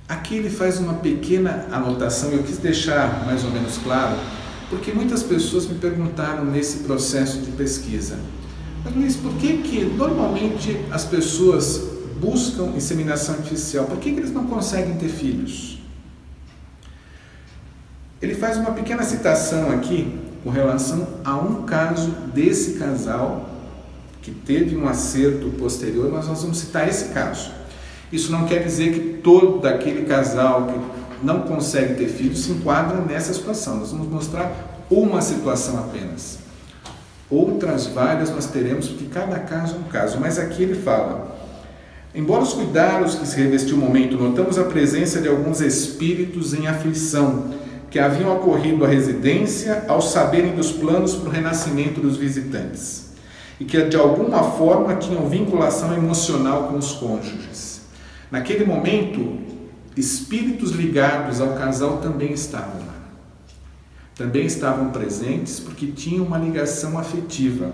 Aqui 0.07 0.35
ele 0.35 0.49
faz 0.49 0.79
uma 0.79 0.95
pequena 0.95 1.67
anotação, 1.71 2.29
eu 2.31 2.43
quis 2.43 2.57
deixar 2.57 3.25
mais 3.25 3.43
ou 3.43 3.51
menos 3.51 3.77
claro, 3.77 4.15
porque 4.69 4.91
muitas 4.91 5.23
pessoas 5.23 5.65
me 5.65 5.75
perguntaram 5.75 6.45
nesse 6.45 6.79
processo 6.79 7.39
de 7.39 7.51
pesquisa, 7.51 8.19
mas 8.83 8.95
Luiz, 8.95 9.15
por 9.15 9.33
que 9.35 9.57
que 9.59 9.85
normalmente 9.85 10.77
as 10.91 11.05
pessoas 11.05 11.81
buscam 12.23 12.71
inseminação 12.75 13.35
artificial? 13.35 13.85
Por 13.85 13.97
que, 13.97 14.13
que 14.13 14.19
eles 14.19 14.31
não 14.31 14.45
conseguem 14.45 14.95
ter 14.95 15.09
filhos? 15.09 15.79
Ele 18.21 18.33
faz 18.33 18.55
uma 18.55 18.71
pequena 18.71 19.03
citação 19.03 19.69
aqui 19.71 20.17
com 20.43 20.49
relação 20.49 21.05
a 21.25 21.35
um 21.35 21.63
caso 21.63 22.09
desse 22.33 22.75
casal 22.75 23.49
que 24.21 24.31
teve 24.31 24.77
um 24.77 24.87
acerto 24.87 25.49
posterior, 25.51 26.09
mas 26.09 26.25
nós 26.27 26.41
vamos 26.41 26.57
citar 26.57 26.87
esse 26.87 27.09
caso. 27.09 27.51
Isso 28.11 28.31
não 28.31 28.45
quer 28.45 28.63
dizer 28.63 28.93
que 28.93 29.17
todo 29.21 29.65
aquele 29.65 30.05
casal 30.05 30.67
que 30.67 31.25
não 31.25 31.41
consegue 31.41 31.95
ter 31.95 32.07
filhos 32.07 32.39
se 32.39 32.51
enquadra 32.51 33.01
nessa 33.01 33.33
situação. 33.33 33.77
Nós 33.77 33.91
vamos 33.91 34.07
mostrar 34.07 34.85
uma 34.89 35.21
situação 35.21 35.77
apenas. 35.79 36.39
Outras 37.29 37.87
várias 37.87 38.29
nós 38.29 38.45
teremos, 38.45 38.87
porque 38.87 39.05
cada 39.05 39.39
caso 39.39 39.75
é 39.75 39.79
um 39.79 39.89
caso. 39.89 40.17
Mas 40.19 40.37
aqui 40.37 40.63
ele 40.63 40.75
fala: 40.75 41.32
Embora 42.15 42.43
os 42.43 42.53
cuidados 42.53 43.15
que 43.15 43.27
se 43.27 43.35
revestiu 43.37 43.75
o 43.75 43.79
momento, 43.79 44.17
notamos 44.17 44.59
a 44.59 44.65
presença 44.65 45.19
de 45.19 45.27
alguns 45.27 45.61
espíritos 45.61 46.53
em 46.53 46.67
aflição 46.67 47.55
que 47.89 47.97
haviam 47.97 48.35
ocorrido 48.35 48.85
à 48.85 48.87
residência 48.87 49.85
ao 49.87 50.01
saberem 50.01 50.55
dos 50.55 50.71
planos 50.71 51.15
para 51.15 51.29
o 51.29 51.31
renascimento 51.31 51.99
dos 51.99 52.17
visitantes 52.17 53.13
e 53.59 53.65
que 53.65 53.81
de 53.83 53.95
alguma 53.95 54.43
forma 54.43 54.95
tinham 54.95 55.27
vinculação 55.27 55.93
emocional 55.95 56.67
com 56.67 56.77
os 56.77 56.91
cônjuges. 56.93 57.81
Naquele 58.29 58.65
momento, 58.65 59.37
espíritos 59.95 60.71
ligados 60.71 61.39
ao 61.39 61.53
casal 61.53 61.97
também 61.97 62.31
estavam 62.31 62.79
lá. 62.79 62.95
Também 64.15 64.45
estavam 64.45 64.89
presentes 64.89 65.59
porque 65.59 65.87
tinham 65.87 66.25
uma 66.25 66.37
ligação 66.37 66.97
afetiva. 66.97 67.71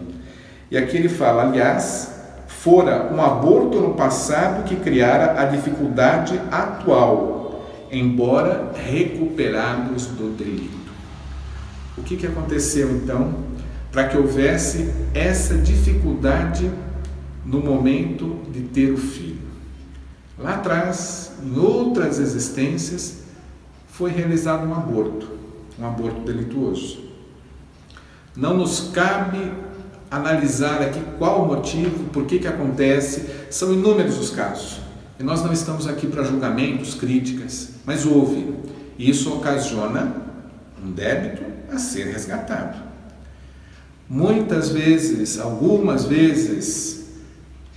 E 0.71 0.78
aqui 0.78 0.95
ele 0.95 1.10
fala, 1.10 1.43
aliás, 1.43 2.18
fora 2.62 3.10
um 3.13 3.22
aborto 3.22 3.80
no 3.80 3.93
passado 3.93 4.65
que 4.65 4.76
criara 4.76 5.41
a 5.41 5.45
dificuldade 5.45 6.39
atual, 6.52 7.65
embora 7.89 8.74
recuperados 8.76 10.08
do 10.08 10.36
delito. 10.36 10.78
O 11.98 12.04
que, 12.04 12.17
que 12.17 12.28
aconteceu 12.28 12.91
então 12.91 13.34
para 13.91 14.10
que 14.10 14.17
houvesse 14.17 14.93
essa 15.13 15.58
dificuldade 15.58 16.69
no 17.45 17.62
momento 17.62 18.41
de 18.52 18.62
ter 18.62 18.91
o 18.91 18.98
filho? 18.98 19.39
Lá 20.38 20.56
atrás, 20.56 21.32
em 21.41 21.58
outras 21.58 22.19
existências, 22.19 23.24
foi 23.88 24.12
realizado 24.12 24.67
um 24.67 24.74
aborto, 24.74 25.28
um 25.80 25.88
aborto 25.88 26.22
delituoso. 26.22 27.06
Não 28.36 28.58
nos 28.58 28.91
cabe 28.93 29.52
analisar 30.10 30.82
aqui 30.82 31.02
qual 31.17 31.43
o 31.43 31.48
motivo, 31.48 32.06
por 32.06 32.26
que 32.26 32.39
que 32.39 32.48
acontece, 32.48 33.30
são 33.50 33.74
inúmeros 33.74 34.17
os 34.17 34.30
casos. 34.30 34.80
E 35.19 35.24
nós 35.24 35.43
não 35.43 35.52
estamos 35.52 35.88
aqui 35.88 36.08
para 36.08 36.24
julgamentos, 36.24 36.95
críticas, 36.95 37.72
mas 37.86 38.06
houve. 38.06 38.56
E 38.98 39.10
isso 39.10 39.34
ocasiona 39.34 40.15
um 40.84 40.91
débito 40.91 41.43
a 41.72 41.78
ser 41.78 42.06
resgatado. 42.06 42.78
Muitas 44.08 44.69
vezes, 44.69 45.38
algumas 45.38 46.06
vezes, 46.06 47.06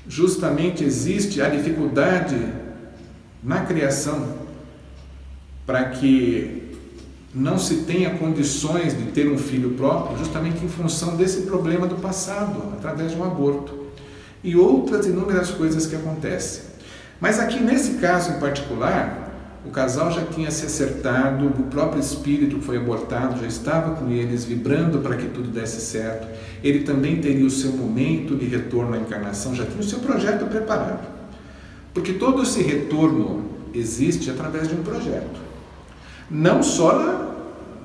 justamente 0.09 0.83
existe 0.85 1.42
a 1.42 1.49
dificuldade 1.49 2.37
na 3.42 3.61
criação 3.66 4.40
para 5.66 5.85
que 5.90 6.62
não 7.35 7.59
se 7.59 7.77
tenha 7.77 8.11
condições 8.11 8.97
de 8.97 9.05
ter 9.07 9.31
um 9.31 9.38
filho 9.38 9.71
próprio, 9.71 10.18
justamente 10.18 10.62
em 10.64 10.68
função 10.68 11.16
desse 11.16 11.42
problema 11.42 11.87
do 11.87 11.97
passado, 11.97 12.75
através 12.75 13.12
de 13.12 13.16
um 13.16 13.25
aborto. 13.25 13.87
E 14.45 14.55
outras 14.55 15.07
inúmeras 15.07 15.51
coisas 15.51 15.87
que 15.87 15.97
acontecem. 15.97 16.64
Mas 17.21 17.38
aqui 17.38 17.61
nesse 17.61 17.95
caso 17.95 18.33
em 18.33 18.40
particular, 18.40 19.23
o 19.64 19.71
casal 19.71 20.11
já 20.11 20.25
tinha 20.25 20.51
se 20.51 20.66
acertado, 20.66 21.47
o 21.47 21.62
próprio 21.71 22.01
espírito 22.01 22.61
foi 22.61 22.77
abortado 22.77 23.40
já 23.40 23.47
estava 23.47 23.95
com 23.95 24.11
eles, 24.11 24.45
vibrando 24.45 24.99
para 24.99 25.16
que 25.16 25.29
tudo 25.29 25.49
desse 25.49 25.81
certo. 25.81 26.27
Ele 26.62 26.81
também 26.81 27.21
teria 27.21 27.47
o 27.47 27.51
seu 27.51 27.71
momento 27.73 28.37
de 28.37 28.45
retorno 28.47 28.95
à 28.95 28.99
encarnação, 28.99 29.55
já 29.55 29.64
tinha 29.64 29.81
o 29.81 29.85
seu 29.85 30.01
projeto 30.01 30.47
preparado. 30.47 31.07
Porque 31.95 32.14
todo 32.14 32.42
esse 32.42 32.61
retorno 32.61 33.45
existe 33.73 34.31
através 34.31 34.68
de 34.68 34.75
um 34.75 34.83
projeto. 34.83 35.52
Não 36.33 36.62
só 36.62 36.99
na, 36.99 37.33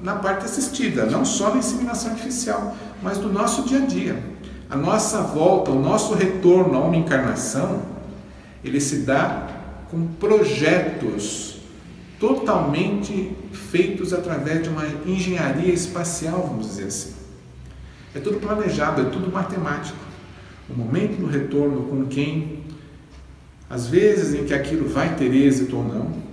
na 0.01 0.15
parte 0.15 0.45
assistida, 0.45 1.05
não 1.05 1.25
só 1.25 1.49
na 1.49 1.57
inseminação 1.57 2.11
artificial, 2.11 2.75
mas 3.03 3.17
do 3.17 3.29
nosso 3.29 3.63
dia 3.63 3.79
a 3.79 3.85
dia. 3.85 4.23
A 4.69 4.75
nossa 4.77 5.21
volta, 5.21 5.69
o 5.71 5.81
nosso 5.81 6.13
retorno 6.13 6.77
a 6.77 6.79
uma 6.79 6.95
encarnação, 6.95 7.81
ele 8.63 8.79
se 8.79 8.99
dá 8.99 9.49
com 9.91 10.07
projetos 10.19 11.59
totalmente 12.19 13.35
feitos 13.51 14.13
através 14.13 14.63
de 14.63 14.69
uma 14.69 14.85
engenharia 15.05 15.73
espacial, 15.73 16.47
vamos 16.47 16.67
dizer 16.67 16.85
assim. 16.85 17.13
É 18.15 18.19
tudo 18.19 18.39
planejado, 18.39 19.01
é 19.01 19.05
tudo 19.05 19.31
matemático. 19.31 19.97
O 20.69 20.73
momento 20.73 21.19
do 21.19 21.27
retorno 21.27 21.83
com 21.83 22.05
quem, 22.05 22.63
as 23.69 23.87
vezes 23.87 24.33
em 24.33 24.45
que 24.45 24.53
aquilo 24.53 24.87
vai 24.87 25.15
ter 25.15 25.33
êxito 25.33 25.75
ou 25.75 25.83
não. 25.83 26.26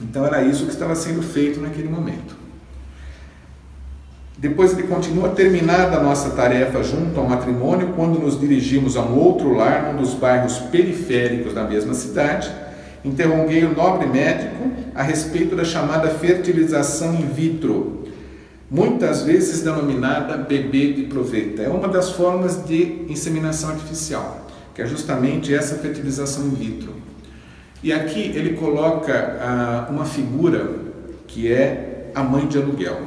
Então 0.00 0.24
era 0.24 0.42
isso 0.42 0.64
que 0.64 0.72
estava 0.72 0.94
sendo 0.94 1.22
feito 1.22 1.60
naquele 1.60 1.88
momento. 1.88 2.36
Depois 4.38 4.72
ele 4.72 4.86
continua, 4.86 5.30
terminada 5.30 5.96
a 5.96 6.02
nossa 6.02 6.30
tarefa 6.30 6.80
junto 6.84 7.18
ao 7.18 7.28
matrimônio, 7.28 7.92
quando 7.96 8.20
nos 8.20 8.38
dirigimos 8.38 8.96
a 8.96 9.02
um 9.02 9.18
outro 9.18 9.52
lar, 9.52 9.92
num 9.92 10.00
dos 10.00 10.14
bairros 10.14 10.58
periféricos 10.58 11.52
da 11.52 11.64
mesma 11.64 11.92
cidade, 11.92 12.48
interroguei 13.04 13.64
o 13.64 13.74
nobre 13.74 14.06
médico 14.06 14.70
a 14.94 15.02
respeito 15.02 15.56
da 15.56 15.64
chamada 15.64 16.08
fertilização 16.10 17.16
in 17.16 17.26
vitro, 17.26 18.04
muitas 18.70 19.22
vezes 19.22 19.62
denominada 19.62 20.36
bebê 20.36 20.92
de 20.92 21.02
proveta. 21.04 21.62
É 21.62 21.68
uma 21.68 21.88
das 21.88 22.10
formas 22.10 22.64
de 22.64 23.06
inseminação 23.08 23.70
artificial, 23.70 24.46
que 24.72 24.80
é 24.80 24.86
justamente 24.86 25.52
essa 25.52 25.74
fertilização 25.76 26.46
in 26.46 26.50
vitro. 26.50 27.07
E 27.82 27.92
aqui 27.92 28.20
ele 28.20 28.54
coloca 28.56 29.38
ah, 29.40 29.88
uma 29.90 30.04
figura 30.04 30.78
que 31.26 31.52
é 31.52 32.10
a 32.14 32.22
mãe 32.22 32.46
de 32.46 32.58
aluguel. 32.58 33.02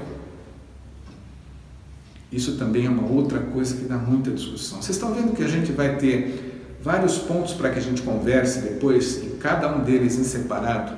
Isso 2.31 2.57
também 2.57 2.86
é 2.86 2.89
uma 2.89 3.05
outra 3.12 3.39
coisa 3.39 3.75
que 3.75 3.84
dá 3.84 3.97
muita 3.97 4.31
discussão. 4.31 4.81
Vocês 4.81 4.95
estão 4.95 5.13
vendo 5.13 5.36
que 5.36 5.43
a 5.43 5.47
gente 5.47 5.71
vai 5.73 5.97
ter 5.97 6.51
vários 6.81 7.17
pontos 7.17 7.53
para 7.53 7.69
que 7.69 7.79
a 7.79 7.81
gente 7.81 8.01
converse 8.01 8.62
depois, 8.62 9.17
e 9.17 9.38
cada 9.39 9.75
um 9.75 9.84
deles 9.84 10.17
em 10.17 10.23
separado. 10.23 10.95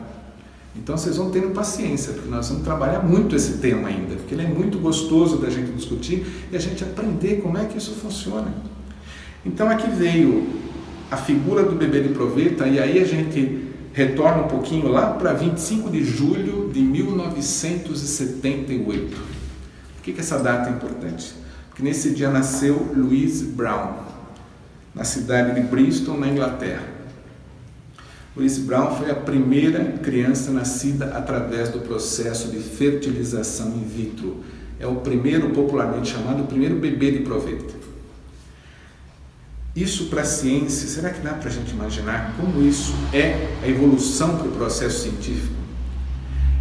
Então 0.76 0.98
vocês 0.98 1.18
vão 1.18 1.30
tendo 1.30 1.50
paciência, 1.52 2.14
porque 2.14 2.30
nós 2.30 2.48
vamos 2.50 2.64
trabalhar 2.64 3.00
muito 3.00 3.36
esse 3.36 3.58
tema 3.58 3.90
ainda, 3.90 4.16
porque 4.16 4.34
ele 4.34 4.44
é 4.44 4.48
muito 4.48 4.80
gostoso 4.80 5.38
da 5.38 5.50
gente 5.50 5.72
discutir 5.72 6.26
e 6.52 6.56
a 6.56 6.60
gente 6.60 6.84
aprender 6.84 7.42
como 7.42 7.58
é 7.58 7.66
que 7.66 7.78
isso 7.78 7.94
funciona. 7.94 8.54
Então 9.46 9.70
aqui 9.70 9.90
veio 9.90 10.48
a 11.14 11.18
figura 11.18 11.64
do 11.64 11.76
bebê 11.76 12.02
de 12.02 12.10
proveta 12.10 12.68
e 12.68 12.78
aí 12.80 13.00
a 13.00 13.06
gente 13.06 13.72
retorna 13.94 14.46
um 14.46 14.48
pouquinho 14.48 14.88
lá 14.88 15.12
para 15.12 15.34
25 15.34 15.92
de 15.92 16.04
julho 16.04 16.72
de 16.74 16.82
1978. 16.82 19.16
Por 19.16 20.02
que, 20.02 20.12
que 20.12 20.20
essa 20.20 20.40
data 20.40 20.72
é 20.72 20.74
importante? 20.74 21.36
Porque 21.70 21.84
nesse 21.84 22.16
dia 22.16 22.32
nasceu 22.32 22.92
Louise 22.96 23.46
Brown, 23.46 23.94
na 24.96 25.04
cidade 25.04 25.54
de 25.54 25.62
Bristol, 25.68 26.20
na 26.20 26.28
Inglaterra. 26.28 26.92
Louise 28.36 28.62
Brown 28.62 28.96
foi 28.96 29.12
a 29.12 29.16
primeira 29.16 29.84
criança 30.02 30.52
nascida 30.52 31.16
através 31.16 31.70
do 31.70 31.82
processo 31.82 32.50
de 32.50 32.58
fertilização 32.58 33.68
in 33.68 33.84
vitro. 33.84 34.38
É 34.80 34.88
o 34.88 34.96
primeiro, 34.96 35.52
popularmente 35.52 36.10
chamado, 36.10 36.42
o 36.42 36.48
primeiro 36.48 36.78
bebê 36.78 37.12
de 37.12 37.20
proveta. 37.20 37.83
Isso 39.76 40.06
para 40.06 40.22
a 40.22 40.26
ciência, 40.26 40.88
será 40.88 41.10
que 41.10 41.22
dá 41.22 41.34
para 41.34 41.50
a 41.50 41.52
gente 41.52 41.72
imaginar 41.72 42.36
como 42.40 42.64
isso 42.64 42.94
é 43.12 43.58
a 43.64 43.68
evolução 43.68 44.38
para 44.38 44.48
o 44.48 44.52
processo 44.52 45.02
científico? 45.02 45.56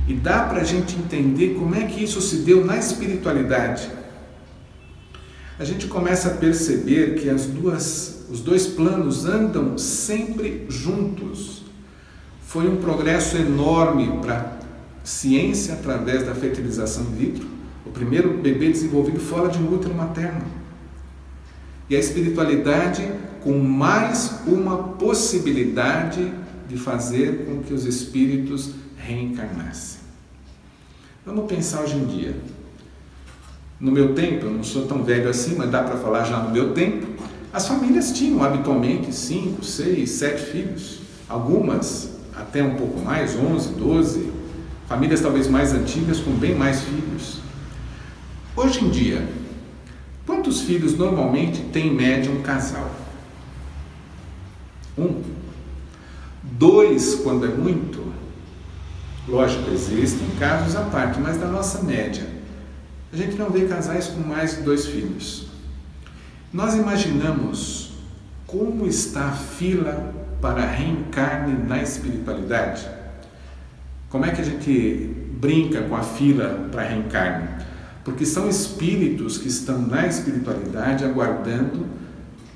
E 0.09 0.15
dá 0.15 0.45
para 0.45 0.63
a 0.63 0.65
gente 0.65 0.97
entender 0.97 1.55
como 1.59 1.75
é 1.75 1.85
que 1.85 2.03
isso 2.03 2.23
se 2.23 2.37
deu 2.37 2.65
na 2.65 2.79
espiritualidade. 2.79 3.91
A 5.59 5.65
gente 5.65 5.87
começa 5.89 6.29
a 6.29 6.35
perceber 6.35 7.21
que 7.21 7.29
as 7.29 7.45
duas, 7.45 8.25
os 8.31 8.41
dois 8.41 8.67
planos 8.67 9.27
andam 9.27 9.77
sempre 9.77 10.65
juntos. 10.71 11.65
Foi 12.47 12.67
um 12.67 12.77
progresso 12.77 13.37
enorme 13.37 14.21
para 14.23 14.39
a 14.39 14.53
ciência 15.05 15.75
através 15.75 16.25
da 16.25 16.35
fertilização 16.35 17.05
in 17.05 17.15
vitro, 17.15 17.47
o 17.85 17.91
primeiro 17.91 18.39
bebê 18.39 18.71
desenvolvido 18.71 19.21
fora 19.21 19.51
de 19.51 19.59
um 19.59 19.73
útero 19.73 19.95
materno 19.95 20.62
e 21.93 21.97
a 21.97 21.99
espiritualidade 21.99 23.07
com 23.43 23.59
mais 23.59 24.41
uma 24.47 24.79
possibilidade 24.95 26.33
de 26.67 26.79
fazer 26.79 27.45
com 27.45 27.63
que 27.63 27.75
os 27.75 27.85
espíritos 27.85 28.71
reencarnassem. 28.97 30.01
Vamos 31.27 31.45
pensar 31.45 31.83
hoje 31.83 31.97
em 31.97 32.07
dia. 32.07 32.35
No 33.79 33.93
meu 33.93 34.15
tempo, 34.15 34.47
eu 34.47 34.51
não 34.51 34.65
sou 34.65 34.87
tão 34.87 35.05
velho 35.05 35.29
assim, 35.29 35.55
mas 35.55 35.71
dá 35.71 35.83
para 35.83 35.99
falar 35.99 36.25
já 36.25 36.39
no 36.39 36.51
meu 36.51 36.73
tempo, 36.73 37.09
as 37.53 37.69
famílias 37.69 38.11
tinham 38.13 38.43
habitualmente 38.43 39.15
cinco, 39.15 39.63
seis, 39.63 40.13
sete 40.13 40.45
filhos, 40.45 41.01
algumas 41.29 42.09
até 42.35 42.63
um 42.63 42.75
pouco 42.77 43.01
mais, 43.01 43.37
onze, 43.37 43.69
doze, 43.75 44.33
famílias 44.89 45.21
talvez 45.21 45.47
mais 45.47 45.75
antigas 45.75 46.21
com 46.21 46.31
bem 46.31 46.55
mais 46.55 46.81
filhos. 46.81 47.43
Hoje 48.57 48.83
em 48.83 48.89
dia, 48.89 49.42
Quantos 50.43 50.63
filhos 50.63 50.99
normalmente 50.99 51.63
tem 51.73 51.87
em 51.87 51.95
média 51.95 52.29
um 52.29 52.43
casal? 52.43 52.91
Um. 54.99 55.23
Dois, 56.43 57.15
quando 57.23 57.47
é 57.47 57.49
muito. 57.49 58.13
Lógico, 59.29 59.71
existem 59.71 60.29
casos 60.41 60.75
à 60.75 60.81
parte, 60.81 61.21
mas 61.21 61.37
da 61.37 61.47
nossa 61.47 61.85
média, 61.85 62.27
a 63.13 63.17
gente 63.17 63.37
não 63.37 63.51
vê 63.51 63.67
casais 63.67 64.09
com 64.09 64.19
mais 64.19 64.57
de 64.57 64.63
dois 64.63 64.85
filhos. 64.85 65.47
Nós 66.53 66.75
imaginamos 66.75 67.93
como 68.45 68.85
está 68.85 69.29
a 69.29 69.33
fila 69.37 70.13
para 70.41 70.67
reencarne 70.67 71.69
na 71.69 71.81
espiritualidade? 71.81 72.85
Como 74.11 74.27
é 74.27 74.33
que 74.33 74.41
a 74.41 74.45
gente 74.45 75.15
brinca 75.41 75.83
com 75.83 75.95
a 75.95 76.03
fila 76.03 76.69
para 76.73 76.83
reencarne? 76.83 77.49
Porque 78.05 78.27
são 78.27 78.49
espíritos 78.49 79.39
que 79.39 79.49
estão 79.49 79.81
na 79.81 80.07
espiritualidade 80.07 81.05
aguardando 81.05 81.87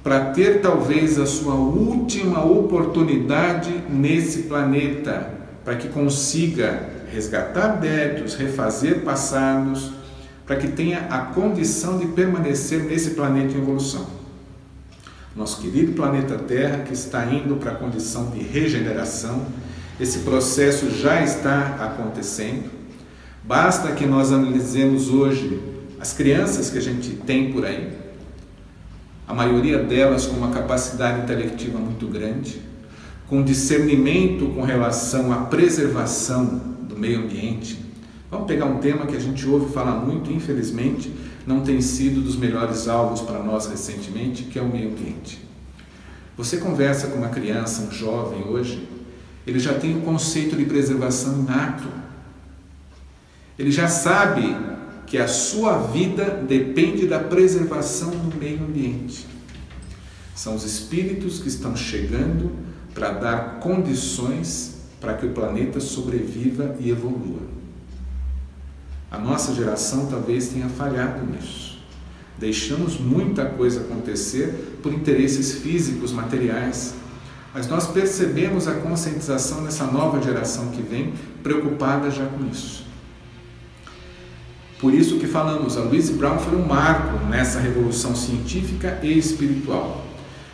para 0.03 0.27
ter 0.27 0.61
talvez 0.61 1.19
a 1.19 1.27
sua 1.27 1.55
última 1.55 2.45
oportunidade 2.45 3.73
nesse 3.91 4.43
planeta, 4.43 5.31
para 5.65 5.77
que 5.77 5.89
consiga 5.89 6.89
resgatar 7.13 7.81
débitos, 7.81 8.35
refazer 8.35 9.01
passados, 9.01 9.93
para 10.47 10.57
que 10.57 10.69
tenha 10.69 11.09
a 11.11 11.19
condição 11.19 11.99
de 11.99 12.07
permanecer 12.07 12.85
nesse 12.85 13.11
planeta 13.11 13.55
em 13.55 13.61
evolução. 13.61 14.07
Nosso 15.35 15.61
querido 15.61 15.93
planeta 15.93 16.37
Terra, 16.37 16.85
que 16.85 16.95
está 16.95 17.27
indo 17.27 17.57
para 17.57 17.73
a 17.73 17.75
condição 17.75 18.31
de 18.31 18.39
regeneração, 18.39 19.45
esse 19.99 20.21
processo 20.21 20.89
já 20.91 21.23
está 21.23 21.77
acontecendo 21.81 22.76
Basta 23.47 23.93
que 23.93 24.05
nós 24.05 24.33
analisemos 24.33 25.09
hoje 25.09 25.61
as 26.01 26.13
crianças 26.13 26.69
que 26.69 26.79
a 26.79 26.81
gente 26.81 27.11
tem 27.11 27.53
por 27.53 27.65
aí, 27.65 27.93
a 29.25 29.33
maioria 29.33 29.79
delas 29.79 30.27
com 30.27 30.37
uma 30.37 30.51
capacidade 30.51 31.23
intelectiva 31.23 31.79
muito 31.79 32.09
grande, 32.09 32.61
com 33.29 33.45
discernimento 33.45 34.49
com 34.49 34.63
relação 34.63 35.33
à 35.33 35.37
preservação 35.45 36.61
do 36.89 36.97
meio 36.97 37.21
ambiente. 37.21 37.79
Vamos 38.29 38.49
pegar 38.49 38.65
um 38.65 38.79
tema 38.79 39.07
que 39.07 39.15
a 39.15 39.21
gente 39.21 39.47
ouve 39.47 39.73
falar 39.73 39.95
muito, 39.95 40.33
infelizmente, 40.33 41.13
não 41.47 41.61
tem 41.61 41.81
sido 41.81 42.21
dos 42.21 42.35
melhores 42.35 42.89
alvos 42.89 43.21
para 43.21 43.41
nós 43.45 43.67
recentemente, 43.67 44.43
que 44.43 44.59
é 44.59 44.63
o 44.63 44.69
meio 44.69 44.91
ambiente. 44.91 45.41
Você 46.37 46.57
conversa 46.57 47.07
com 47.07 47.19
uma 47.19 47.29
criança, 47.29 47.83
um 47.83 47.93
jovem 47.93 48.43
hoje, 48.43 48.89
ele 49.47 49.61
já 49.61 49.75
tem 49.75 49.97
o 49.97 50.01
conceito 50.01 50.57
de 50.57 50.65
preservação 50.65 51.39
inato 51.39 52.06
ele 53.59 53.71
já 53.71 53.89
sabe 53.89 54.57
que 55.07 55.19
a 55.19 55.29
sua 55.29 55.79
vida 55.79 56.45
depende 56.47 57.07
da 57.07 57.19
preservação 57.19 58.11
do 58.11 58.37
meio 58.37 58.63
ambiente. 58.63 59.27
São 60.35 60.55
os 60.55 60.65
espíritos 60.65 61.39
que 61.39 61.49
estão 61.49 61.75
chegando 61.77 62.53
para 62.93 63.11
dar 63.11 63.61
condições 63.61 64.77
para 65.01 65.15
que 65.15 65.27
o 65.27 65.31
planeta 65.31 65.81
sobreviva 65.81 66.77
e 66.81 66.91
evolua. 66.91 67.41
A 69.11 69.19
nossa 69.19 69.55
geração 69.55 70.07
talvez 70.07 70.49
tenha 70.49 70.69
falhado 70.69 71.25
nisso. 71.25 71.79
Deixamos 72.39 72.99
muita 72.99 73.47
coisa 73.47 73.81
acontecer 73.81 74.79
por 74.83 74.93
interesses 74.93 75.55
físicos, 75.55 76.13
materiais, 76.13 76.95
mas 77.55 77.67
nós 77.69 77.87
percebemos 77.87 78.69
a 78.69 78.75
conscientização 78.75 79.65
dessa 79.65 79.87
nova 79.87 80.21
geração 80.21 80.69
que 80.69 80.83
vem 80.83 81.15
preocupada 81.43 82.11
já 82.11 82.27
com 82.27 82.45
isso. 82.47 82.86
Por 84.79 84.93
isso 84.93 85.19
que 85.19 85.27
falamos, 85.27 85.77
a 85.77 85.81
Louise 85.81 86.13
Brown 86.13 86.39
foi 86.39 86.57
um 86.57 86.67
marco 86.67 87.25
nessa 87.27 87.59
revolução 87.59 88.15
científica 88.15 88.99
e 89.03 89.17
espiritual. 89.19 90.05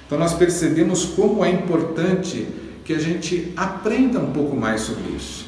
Então 0.06 0.18
nós 0.18 0.34
percebemos 0.34 1.04
como 1.04 1.44
é 1.44 1.50
importante 1.50 2.46
que 2.84 2.92
a 2.92 2.98
gente 2.98 3.52
aprenda 3.56 4.20
um 4.20 4.32
pouco 4.32 4.54
mais 4.56 4.82
sobre 4.82 5.10
isso. 5.16 5.46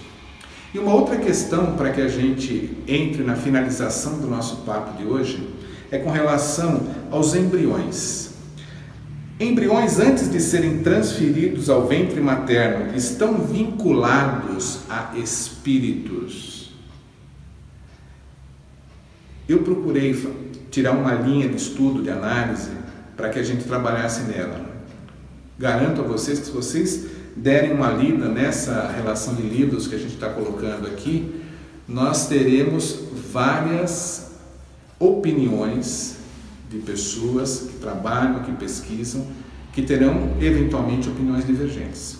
E 0.73 0.79
uma 0.79 0.93
outra 0.93 1.17
questão 1.17 1.77
para 1.77 1.91
que 1.91 2.01
a 2.01 2.09
gente 2.09 2.77
entre 2.89 3.23
na 3.23 3.37
finalização 3.37 4.19
do 4.19 4.27
nosso 4.27 4.57
papo 4.63 4.97
de 4.99 5.05
hoje 5.05 5.49
é 5.91 5.99
com 5.99 6.11
relação 6.11 6.83
aos 7.13 7.35
embriões. 7.37 8.31
Embriões, 9.39 10.01
antes 10.01 10.31
de 10.31 10.41
serem 10.41 10.79
transferidos 10.79 11.69
ao 11.69 11.87
ventre 11.87 12.21
materno, 12.21 12.97
estão 12.97 13.35
vinculados 13.35 14.81
a 14.89 15.13
espíritos. 15.17 16.54
Eu 19.49 19.59
procurei 19.59 20.15
tirar 20.71 20.93
uma 20.93 21.13
linha 21.13 21.49
de 21.49 21.57
estudo, 21.57 22.03
de 22.03 22.11
análise, 22.11 22.71
para 23.17 23.29
que 23.29 23.39
a 23.39 23.43
gente 23.43 23.65
trabalhasse 23.65 24.23
nela. 24.23 24.65
Garanto 25.59 26.01
a 26.01 26.05
vocês 26.05 26.39
que 26.39 26.47
se 26.47 26.53
vocês 26.53 27.07
derem 27.37 27.73
uma 27.73 27.91
lida 27.91 28.29
nessa 28.29 28.91
relação 28.91 29.35
de 29.35 29.43
livros 29.43 29.87
que 29.87 29.95
a 29.95 29.99
gente 29.99 30.15
está 30.15 30.31
colocando 30.31 30.87
aqui, 30.87 31.43
nós 31.87 32.27
teremos 32.29 33.01
várias 33.33 34.33
opiniões 34.99 36.17
de 36.71 36.79
pessoas 36.79 37.69
que 37.71 37.79
trabalham, 37.79 38.43
que 38.43 38.53
pesquisam, 38.53 39.27
que 39.73 39.83
terão 39.83 40.37
eventualmente 40.41 41.09
opiniões 41.09 41.47
divergentes. 41.47 42.19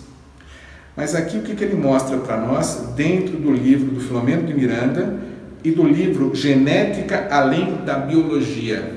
Mas 0.95 1.15
aqui 1.15 1.37
o 1.37 1.41
que, 1.41 1.61
ele 1.63 1.75
mostra 1.75 2.17
para 2.17 2.39
nós, 2.39 2.93
dentro 2.95 3.37
do 3.37 3.51
livro 3.51 3.91
do 3.91 3.99
Filomeno 3.99 4.45
de 4.45 4.53
Miranda, 4.53 5.24
e 5.65 5.71
do 5.71 5.83
livro 5.83 6.35
Genética 6.35 7.27
Além 7.31 7.83
da 7.83 7.97
Biologia. 7.97 8.93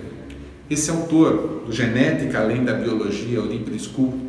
Esse 0.68 0.90
autor 0.90 1.64
do 1.66 1.72
Genética 1.72 2.40
Além 2.40 2.62
da 2.62 2.74
Biologia, 2.74 3.38
Eurípides 3.38 3.86
Kuhl, 3.86 4.28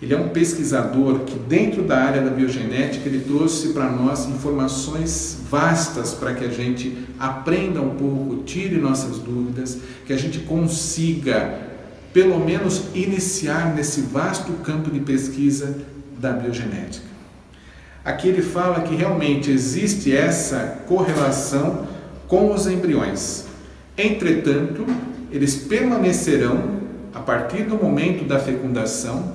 ele 0.00 0.14
é 0.14 0.16
um 0.16 0.28
pesquisador 0.28 1.20
que 1.24 1.36
dentro 1.36 1.82
da 1.82 1.98
área 1.98 2.22
da 2.22 2.30
biogenética 2.30 3.08
ele 3.08 3.24
trouxe 3.24 3.74
para 3.74 3.90
nós 3.90 4.26
informações 4.28 5.42
vastas 5.50 6.14
para 6.14 6.32
que 6.32 6.44
a 6.44 6.48
gente 6.48 6.96
aprenda 7.18 7.82
um 7.82 7.96
pouco, 7.96 8.44
tire 8.44 8.76
nossas 8.76 9.18
dúvidas, 9.18 9.78
que 10.06 10.12
a 10.12 10.16
gente 10.16 10.38
consiga 10.38 11.58
pelo 12.14 12.38
menos 12.38 12.84
iniciar 12.94 13.74
nesse 13.74 14.02
vasto 14.02 14.52
campo 14.64 14.90
de 14.90 15.00
pesquisa 15.00 15.76
da 16.18 16.32
biogenética. 16.32 17.09
Aqui 18.04 18.28
ele 18.28 18.42
fala 18.42 18.82
que 18.82 18.94
realmente 18.94 19.50
existe 19.50 20.14
essa 20.14 20.82
correlação 20.88 21.86
com 22.26 22.52
os 22.52 22.66
embriões. 22.66 23.44
Entretanto, 23.96 24.86
eles 25.30 25.56
permanecerão, 25.56 26.80
a 27.12 27.20
partir 27.20 27.64
do 27.64 27.76
momento 27.76 28.24
da 28.24 28.38
fecundação, 28.38 29.34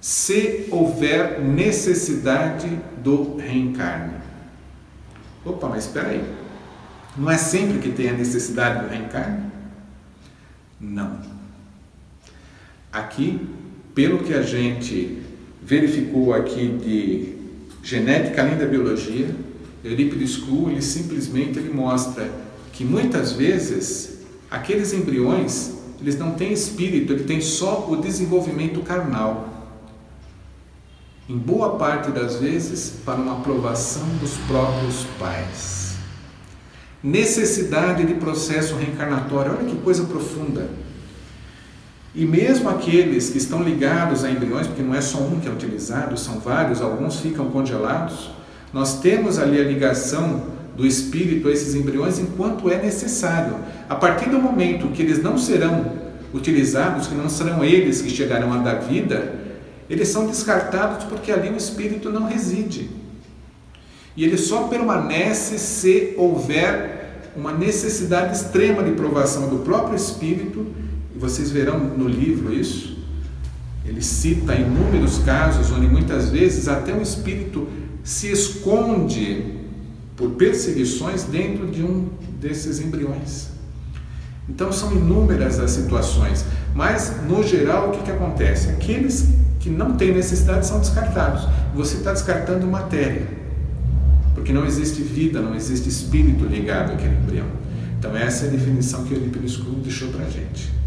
se 0.00 0.66
houver 0.70 1.40
necessidade 1.40 2.68
do 3.02 3.36
reencarne. 3.36 4.14
Opa, 5.44 5.68
mas 5.68 5.84
espera 5.84 6.08
aí. 6.08 6.24
Não 7.16 7.30
é 7.30 7.36
sempre 7.36 7.78
que 7.78 7.90
tem 7.90 8.08
a 8.08 8.12
necessidade 8.12 8.84
do 8.84 8.90
reencarne? 8.90 9.42
Não. 10.80 11.18
Aqui, 12.92 13.48
pelo 13.94 14.18
que 14.20 14.32
a 14.32 14.42
gente 14.42 15.22
verificou 15.60 16.32
aqui 16.32 16.68
de 16.68 17.37
genética 17.82 18.42
além 18.42 18.56
da 18.56 18.66
biologia, 18.66 19.34
Eurípides 19.84 20.36
Kuhl, 20.36 20.70
ele 20.70 20.82
simplesmente 20.82 21.58
ele 21.58 21.72
mostra 21.72 22.30
que 22.72 22.84
muitas 22.84 23.32
vezes 23.32 24.18
aqueles 24.50 24.92
embriões, 24.92 25.72
eles 26.00 26.18
não 26.18 26.32
têm 26.32 26.52
espírito, 26.52 27.12
ele 27.12 27.24
tem 27.24 27.40
só 27.40 27.88
o 27.88 27.96
desenvolvimento 27.96 28.80
carnal. 28.80 29.76
Em 31.28 31.36
boa 31.36 31.76
parte 31.76 32.10
das 32.10 32.36
vezes, 32.36 32.94
para 33.04 33.20
uma 33.20 33.38
aprovação 33.38 34.06
dos 34.20 34.32
próprios 34.46 35.04
pais. 35.18 35.96
Necessidade 37.02 38.04
de 38.04 38.14
processo 38.14 38.74
reencarnatório, 38.74 39.56
olha 39.58 39.68
que 39.68 39.76
coisa 39.76 40.04
profunda. 40.04 40.70
E 42.18 42.26
mesmo 42.26 42.68
aqueles 42.68 43.30
que 43.30 43.38
estão 43.38 43.62
ligados 43.62 44.24
a 44.24 44.30
embriões, 44.30 44.66
porque 44.66 44.82
não 44.82 44.92
é 44.92 45.00
só 45.00 45.18
um 45.18 45.38
que 45.38 45.46
é 45.46 45.52
utilizado, 45.52 46.18
são 46.18 46.40
vários, 46.40 46.82
alguns 46.82 47.20
ficam 47.20 47.48
congelados, 47.48 48.30
nós 48.72 48.98
temos 48.98 49.38
ali 49.38 49.60
a 49.60 49.62
ligação 49.62 50.42
do 50.76 50.84
espírito 50.84 51.46
a 51.46 51.52
esses 51.52 51.76
embriões 51.76 52.18
enquanto 52.18 52.68
é 52.68 52.82
necessário. 52.82 53.54
A 53.88 53.94
partir 53.94 54.30
do 54.30 54.40
momento 54.40 54.88
que 54.88 55.00
eles 55.00 55.22
não 55.22 55.38
serão 55.38 55.92
utilizados, 56.34 57.06
que 57.06 57.14
não 57.14 57.28
serão 57.28 57.64
eles 57.64 58.02
que 58.02 58.10
chegarão 58.10 58.52
a 58.52 58.56
dar 58.56 58.80
vida, 58.80 59.34
eles 59.88 60.08
são 60.08 60.26
descartados 60.26 61.04
porque 61.04 61.30
ali 61.30 61.50
o 61.50 61.56
espírito 61.56 62.10
não 62.10 62.26
reside. 62.26 62.90
E 64.16 64.24
ele 64.24 64.36
só 64.36 64.64
permanece 64.64 65.56
se 65.56 66.14
houver 66.16 67.30
uma 67.36 67.52
necessidade 67.52 68.34
extrema 68.34 68.82
de 68.82 68.90
provação 68.90 69.48
do 69.48 69.58
próprio 69.58 69.94
espírito, 69.94 70.66
vocês 71.18 71.50
verão 71.50 71.78
no 71.78 72.08
livro 72.08 72.52
isso. 72.52 72.96
Ele 73.84 74.02
cita 74.02 74.54
inúmeros 74.54 75.18
casos 75.18 75.70
onde 75.70 75.86
muitas 75.86 76.30
vezes 76.30 76.68
até 76.68 76.92
um 76.94 77.02
espírito 77.02 77.68
se 78.04 78.30
esconde 78.30 79.58
por 80.16 80.30
perseguições 80.32 81.24
dentro 81.24 81.66
de 81.66 81.82
um 81.82 82.08
desses 82.40 82.80
embriões. 82.80 83.48
Então 84.48 84.72
são 84.72 84.92
inúmeras 84.92 85.58
as 85.58 85.70
situações, 85.72 86.44
mas 86.74 87.14
no 87.28 87.42
geral 87.42 87.88
o 87.88 87.92
que, 87.92 88.02
que 88.02 88.10
acontece? 88.10 88.68
Aqueles 88.70 89.28
que 89.60 89.68
não 89.68 89.96
têm 89.96 90.12
necessidade 90.12 90.66
são 90.66 90.80
descartados. 90.80 91.46
Você 91.74 91.98
está 91.98 92.12
descartando 92.12 92.66
matéria, 92.66 93.26
porque 94.34 94.52
não 94.52 94.64
existe 94.64 95.02
vida, 95.02 95.40
não 95.40 95.54
existe 95.54 95.88
espírito 95.88 96.44
ligado 96.44 96.92
àquele 96.92 97.16
embrião. 97.16 97.46
Então 97.98 98.16
essa 98.16 98.46
é 98.46 98.48
a 98.48 98.50
definição 98.52 99.04
que 99.04 99.14
o 99.14 99.16
Eurípides 99.16 99.58
deixou 99.82 100.08
para 100.08 100.24
a 100.24 100.30
gente. 100.30 100.77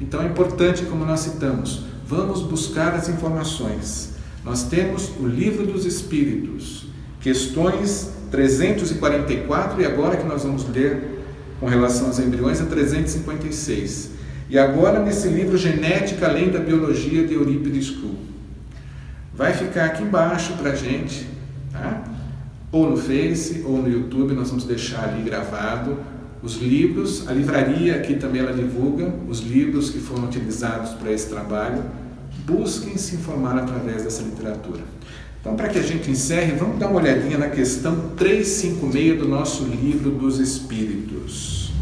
Então 0.00 0.22
é 0.22 0.26
importante, 0.26 0.84
como 0.84 1.04
nós 1.04 1.20
citamos, 1.20 1.84
vamos 2.06 2.42
buscar 2.42 2.94
as 2.94 3.08
informações 3.08 4.10
nós 4.44 4.64
temos 4.64 5.10
o 5.20 5.26
Livro 5.26 5.66
dos 5.66 5.84
Espíritos, 5.84 6.86
questões 7.20 8.10
344 8.30 9.82
e 9.82 9.84
agora 9.84 10.16
que 10.16 10.26
nós 10.26 10.44
vamos 10.44 10.66
ler 10.68 11.20
com 11.58 11.66
relação 11.66 12.06
aos 12.06 12.18
embriões 12.18 12.60
é 12.60 12.64
356. 12.64 14.12
E 14.48 14.58
agora 14.58 14.98
nesse 14.98 15.28
livro 15.28 15.58
Genética 15.58 16.26
além 16.26 16.50
da 16.50 16.58
Biologia 16.58 17.26
de 17.26 17.34
Eurípides 17.34 17.90
Kuhl. 17.90 18.16
Vai 19.34 19.52
ficar 19.52 19.86
aqui 19.86 20.02
embaixo 20.02 20.54
para 20.54 20.70
a 20.70 20.74
gente, 20.74 21.26
tá? 21.72 22.04
ou 22.72 22.90
no 22.90 22.96
Face 22.96 23.62
ou 23.64 23.76
no 23.78 23.88
YouTube, 23.88 24.32
nós 24.34 24.48
vamos 24.48 24.64
deixar 24.64 25.08
ali 25.08 25.22
gravado 25.22 25.98
os 26.42 26.56
livros, 26.56 27.28
a 27.28 27.32
livraria 27.32 27.96
aqui 27.96 28.14
também 28.14 28.40
ela 28.40 28.52
divulga 28.52 29.12
os 29.28 29.40
livros 29.40 29.90
que 29.90 29.98
foram 29.98 30.24
utilizados 30.24 30.90
para 30.94 31.12
esse 31.12 31.28
trabalho 31.28 31.82
busquem 32.50 32.96
se 32.96 33.16
informar 33.16 33.58
através 33.58 34.02
dessa 34.02 34.22
literatura. 34.22 34.82
Então, 35.40 35.56
para 35.56 35.68
que 35.68 35.78
a 35.78 35.82
gente 35.82 36.10
encerre, 36.10 36.52
vamos 36.52 36.78
dar 36.78 36.88
uma 36.88 37.00
olhadinha 37.00 37.38
na 37.38 37.48
questão 37.48 38.10
356 38.16 39.18
do 39.18 39.28
nosso 39.28 39.64
livro 39.64 40.10
dos 40.10 40.38
Espíritos. 40.38 41.72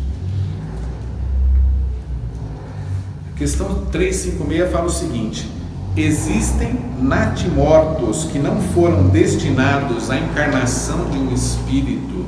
A 3.34 3.38
questão 3.38 3.86
356 3.86 4.70
fala 4.70 4.86
o 4.86 4.90
seguinte: 4.90 5.48
Existem 5.96 6.78
natimortos 7.00 8.24
que 8.24 8.38
não 8.38 8.60
foram 8.60 9.08
destinados 9.08 10.08
à 10.10 10.18
encarnação 10.18 11.10
de 11.10 11.18
um 11.18 11.34
espírito? 11.34 12.26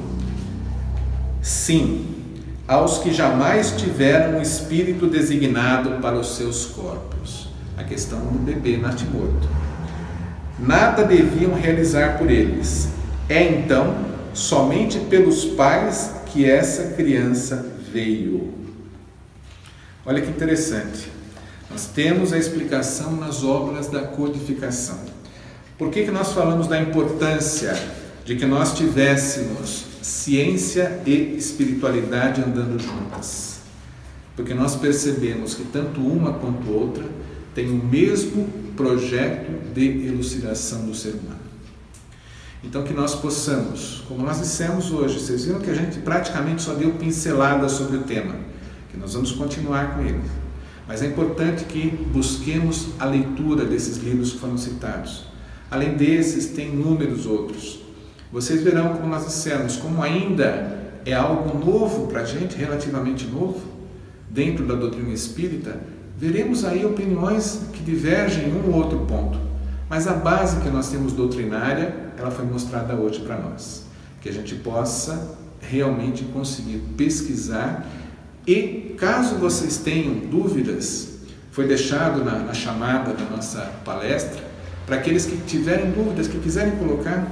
Sim, 1.41 2.07
aos 2.71 2.99
que 2.99 3.13
jamais 3.13 3.73
tiveram 3.73 4.39
um 4.39 4.41
espírito 4.41 5.09
designado 5.09 6.01
para 6.01 6.17
os 6.17 6.37
seus 6.37 6.67
corpos 6.67 7.49
a 7.77 7.83
questão 7.83 8.21
do 8.21 8.39
bebê 8.39 8.77
natimorto. 8.77 9.49
Nada 10.57 11.03
deviam 11.03 11.53
realizar 11.53 12.17
por 12.17 12.31
eles. 12.31 12.91
É 13.29 13.43
então 13.43 13.97
somente 14.33 15.01
pelos 15.01 15.45
pais 15.45 16.13
que 16.27 16.49
essa 16.49 16.95
criança 16.95 17.75
veio. 17.93 18.55
Olha 20.07 20.21
que 20.21 20.31
interessante. 20.31 21.11
Nós 21.69 21.87
temos 21.87 22.33
a 22.33 22.39
explicação 22.39 23.17
nas 23.17 23.43
obras 23.43 23.89
da 23.89 24.03
codificação. 24.03 25.01
Por 25.77 25.91
que, 25.91 26.05
que 26.05 26.11
nós 26.13 26.33
falamos 26.33 26.69
da 26.69 26.81
importância 26.81 27.75
de 28.31 28.37
que 28.37 28.47
nós 28.47 28.75
tivéssemos 28.75 29.87
ciência 30.01 31.03
e 31.05 31.35
espiritualidade 31.37 32.41
andando 32.41 32.81
juntas? 32.81 33.59
Porque 34.37 34.55
nós 34.55 34.77
percebemos 34.77 35.55
que 35.55 35.65
tanto 35.65 36.01
uma 36.01 36.35
quanto 36.35 36.71
outra 36.71 37.05
tem 37.57 37.69
o 37.69 37.75
mesmo 37.75 38.49
projeto 38.77 39.51
de 39.75 40.07
elucidação 40.07 40.87
do 40.87 40.95
ser 40.95 41.15
humano. 41.15 41.41
Então, 42.63 42.85
que 42.85 42.93
nós 42.93 43.17
possamos, 43.17 44.05
como 44.07 44.25
nós 44.25 44.39
dissemos 44.39 44.93
hoje, 44.93 45.19
vocês 45.19 45.47
viram 45.47 45.59
que 45.59 45.71
a 45.71 45.75
gente 45.75 45.99
praticamente 45.99 46.63
só 46.63 46.75
deu 46.75 46.93
pincelada 46.93 47.69
sobre 47.69 47.97
o 47.97 48.03
tema, 48.05 48.37
que 48.93 48.97
nós 48.97 49.13
vamos 49.13 49.33
continuar 49.33 49.97
com 49.97 50.03
ele. 50.03 50.23
Mas 50.87 51.03
é 51.03 51.07
importante 51.07 51.65
que 51.65 51.91
busquemos 52.13 52.91
a 52.97 53.07
leitura 53.07 53.65
desses 53.65 53.97
livros 53.97 54.35
que 54.35 54.39
foram 54.39 54.57
citados. 54.57 55.25
Além 55.69 55.97
desses, 55.97 56.47
tem 56.51 56.69
inúmeros 56.69 57.27
outros. 57.27 57.90
Vocês 58.33 58.63
verão, 58.63 58.95
como 58.95 59.09
nós 59.09 59.27
dissemos, 59.27 59.77
como 59.77 60.03
ainda 60.03 60.79
é 61.05 61.13
algo 61.13 61.59
novo 61.59 62.07
para 62.07 62.21
a 62.21 62.25
gente, 62.25 62.57
relativamente 62.57 63.27
novo, 63.27 63.61
dentro 64.31 64.67
da 64.67 64.75
doutrina 64.75 65.13
espírita, 65.13 65.81
Veremos 66.21 66.67
aí 66.67 66.85
opiniões 66.85 67.63
que 67.73 67.83
divergem 67.83 68.51
em 68.51 68.53
um 68.53 68.67
ou 68.67 68.75
outro 68.75 68.99
ponto, 69.07 69.39
mas 69.89 70.07
a 70.07 70.13
base 70.13 70.61
que 70.61 70.69
nós 70.69 70.91
temos 70.91 71.15
doutrinária, 71.15 71.95
ela 72.19 72.31
foi 72.31 72.45
mostrada 72.45 72.95
hoje 72.95 73.21
para 73.21 73.39
nós, 73.39 73.87
que 74.21 74.29
a 74.29 74.33
gente 74.33 74.55
possa 74.57 75.35
realmente 75.63 76.25
conseguir 76.25 76.77
pesquisar 76.95 77.87
e 78.47 78.95
caso 78.99 79.37
vocês 79.37 79.79
tenham 79.79 80.17
dúvidas, 80.29 81.21
foi 81.53 81.67
deixado 81.67 82.23
na, 82.23 82.41
na 82.41 82.53
chamada 82.53 83.15
da 83.15 83.25
nossa 83.25 83.73
palestra, 83.83 84.45
para 84.85 84.97
aqueles 84.97 85.25
que 85.25 85.39
tiverem 85.47 85.91
dúvidas, 85.91 86.29
que 86.29 86.39
quiserem 86.39 86.77
colocar, 86.77 87.27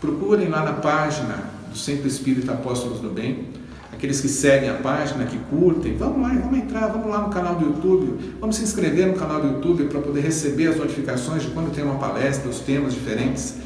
procurem 0.00 0.48
lá 0.48 0.64
na 0.64 0.72
página 0.74 1.44
do 1.70 1.76
Centro 1.76 2.08
Espírita 2.08 2.52
Apóstolos 2.52 3.00
do 3.00 3.10
Bem, 3.10 3.48
aqueles 3.92 4.20
que 4.20 4.28
seguem 4.28 4.70
a 4.70 4.74
página, 4.74 5.24
que 5.26 5.36
curtem, 5.50 5.96
vamos 5.96 6.22
lá, 6.22 6.28
vamos 6.34 6.58
entrar, 6.58 6.86
vamos 6.88 7.08
lá 7.08 7.20
no 7.20 7.28
canal 7.28 7.56
do 7.56 7.66
YouTube, 7.66 8.34
vamos 8.40 8.56
se 8.56 8.62
inscrever 8.62 9.06
no 9.06 9.14
canal 9.14 9.40
do 9.40 9.48
YouTube 9.48 9.84
para 9.84 10.00
poder 10.00 10.20
receber 10.22 10.68
as 10.68 10.76
notificações 10.76 11.42
de 11.42 11.50
quando 11.50 11.72
tem 11.72 11.84
uma 11.84 11.98
palestra, 11.98 12.48
os 12.48 12.60
temas 12.60 12.94
diferentes. 12.94 13.56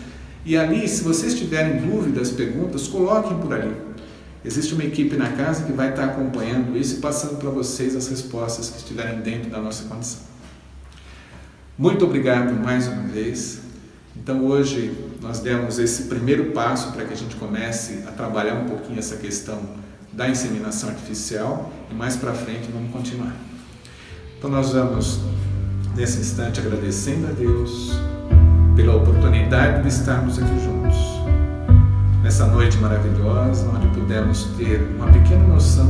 E 0.45 0.57
ali, 0.57 0.87
se 0.89 1.03
vocês 1.03 1.35
tiverem 1.35 1.81
dúvidas, 1.81 2.31
perguntas, 2.31 2.89
coloquem 2.89 3.39
por 3.39 3.55
ali. 3.55 3.75
Existe 4.45 4.75
uma 4.75 4.85
equipe 4.85 5.17
na 5.17 5.31
casa 5.31 5.65
que 5.65 5.73
vai 5.73 5.91
estar 5.91 6.05
acompanhando 6.05 6.77
isso 6.77 6.97
e 6.97 7.01
passando 7.01 7.39
para 7.39 7.49
vocês 7.49 7.97
as 7.97 8.09
respostas 8.09 8.69
que 8.69 8.77
estiverem 8.77 9.21
dentro 9.21 9.49
da 9.49 9.59
nossa 9.59 9.85
condição. 9.85 10.21
Muito 11.79 12.05
obrigado 12.05 12.53
mais 12.63 12.87
uma 12.87 13.05
vez. 13.05 13.61
Então 14.17 14.45
hoje 14.45 14.93
nós 15.25 15.41
demos 15.41 15.79
esse 15.79 16.03
primeiro 16.03 16.53
passo 16.53 16.93
para 16.93 17.07
que 17.07 17.15
a 17.15 17.17
gente 17.17 17.35
comece 17.37 18.05
a 18.07 18.13
trabalhar 18.13 18.57
um 18.57 18.67
pouquinho 18.67 18.99
essa 18.99 19.17
questão 19.17 19.59
da 20.13 20.29
inseminação 20.29 20.91
artificial 20.91 21.73
e 21.91 21.95
mais 21.95 22.15
para 22.15 22.35
frente 22.35 22.71
vamos 22.71 22.93
continuar. 22.93 23.35
Então 24.37 24.51
nós 24.51 24.73
vamos 24.73 25.21
nesse 25.97 26.21
instante 26.21 26.61
agradecendo 26.61 27.27
a 27.27 27.31
Deus 27.31 27.93
pela 28.77 28.97
oportunidade 28.97 29.83
de 29.83 29.89
estarmos 29.89 30.39
aqui 30.39 30.61
juntos. 30.63 30.95
Nessa 32.23 32.47
noite 32.47 32.77
maravilhosa, 32.77 33.67
onde 33.69 33.89
pudemos 33.99 34.45
ter 34.59 34.83
uma 34.95 35.11
pequena 35.11 35.47
noção 35.47 35.89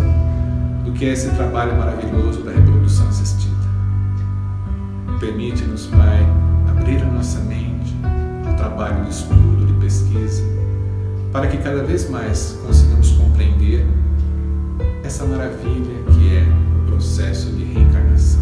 do 0.85 0.92
que 0.92 1.07
é 1.07 1.12
esse 1.12 1.29
trabalho 1.31 1.77
maravilhoso 1.77 2.42
da 2.42 2.53
reprodução 2.53 3.09
assistida. 3.09 3.55
Permite-nos, 5.18 5.87
Pai, 5.87 6.25
abrir 6.68 7.03
a 7.03 7.07
nossa 7.07 7.40
mente 7.40 7.74
trabalho 8.64 9.05
de 9.05 9.11
estudo, 9.11 9.66
de 9.66 9.74
pesquisa, 9.74 10.42
para 11.31 11.46
que 11.48 11.59
cada 11.59 11.83
vez 11.83 12.09
mais 12.09 12.59
consigamos 12.66 13.11
compreender 13.11 13.87
essa 15.03 15.27
maravilha 15.27 16.03
que 16.11 16.35
é 16.35 16.46
o 16.79 16.87
processo 16.90 17.50
de 17.50 17.62
reencarnação. 17.62 18.40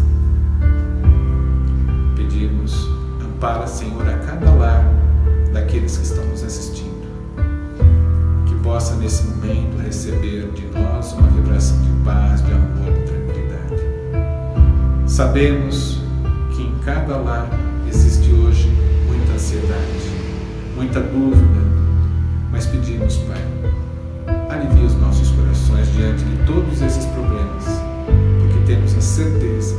Pedimos, 2.15 2.87
ampara, 3.21 3.67
Senhor, 3.67 4.07
a 4.07 4.17
cada 4.19 4.49
lar 4.51 4.85
daqueles 5.51 5.97
que 5.97 6.03
estão 6.05 6.25
nos 6.27 6.41
assistindo, 6.41 7.05
que 8.45 8.55
possa 8.63 8.95
nesse 8.95 9.25
momento 9.25 9.77
receber 9.83 10.49
de 10.53 10.65
nós 10.67 11.11
uma 11.11 11.27
vibração 11.27 11.77
de 11.81 11.89
paz, 12.05 12.41
de 12.45 12.51
amor, 12.53 12.93
de 12.93 13.01
tranquilidade. 13.01 13.83
Sabemos 15.05 16.01
que 16.55 16.61
em 16.61 16.79
cada 16.85 17.17
lar 17.17 17.49
existe 17.89 18.31
hoje 18.31 18.71
muita 19.05 19.33
ansiedade, 19.33 20.02
muita 20.75 20.99
dúvida, 20.99 21.61
mas 22.51 22.65
pedimos, 22.65 23.17
Pai, 23.17 23.41
alivie 24.49 24.85
os 24.85 24.95
nossos 24.95 25.29
corações 25.31 25.91
diante 25.93 26.23
de 26.23 26.45
todos 26.45 26.81
esses 26.81 27.05
problemas, 27.05 27.65
porque 28.41 28.65
temos 28.65 28.95
a 28.97 29.01
certeza 29.01 29.75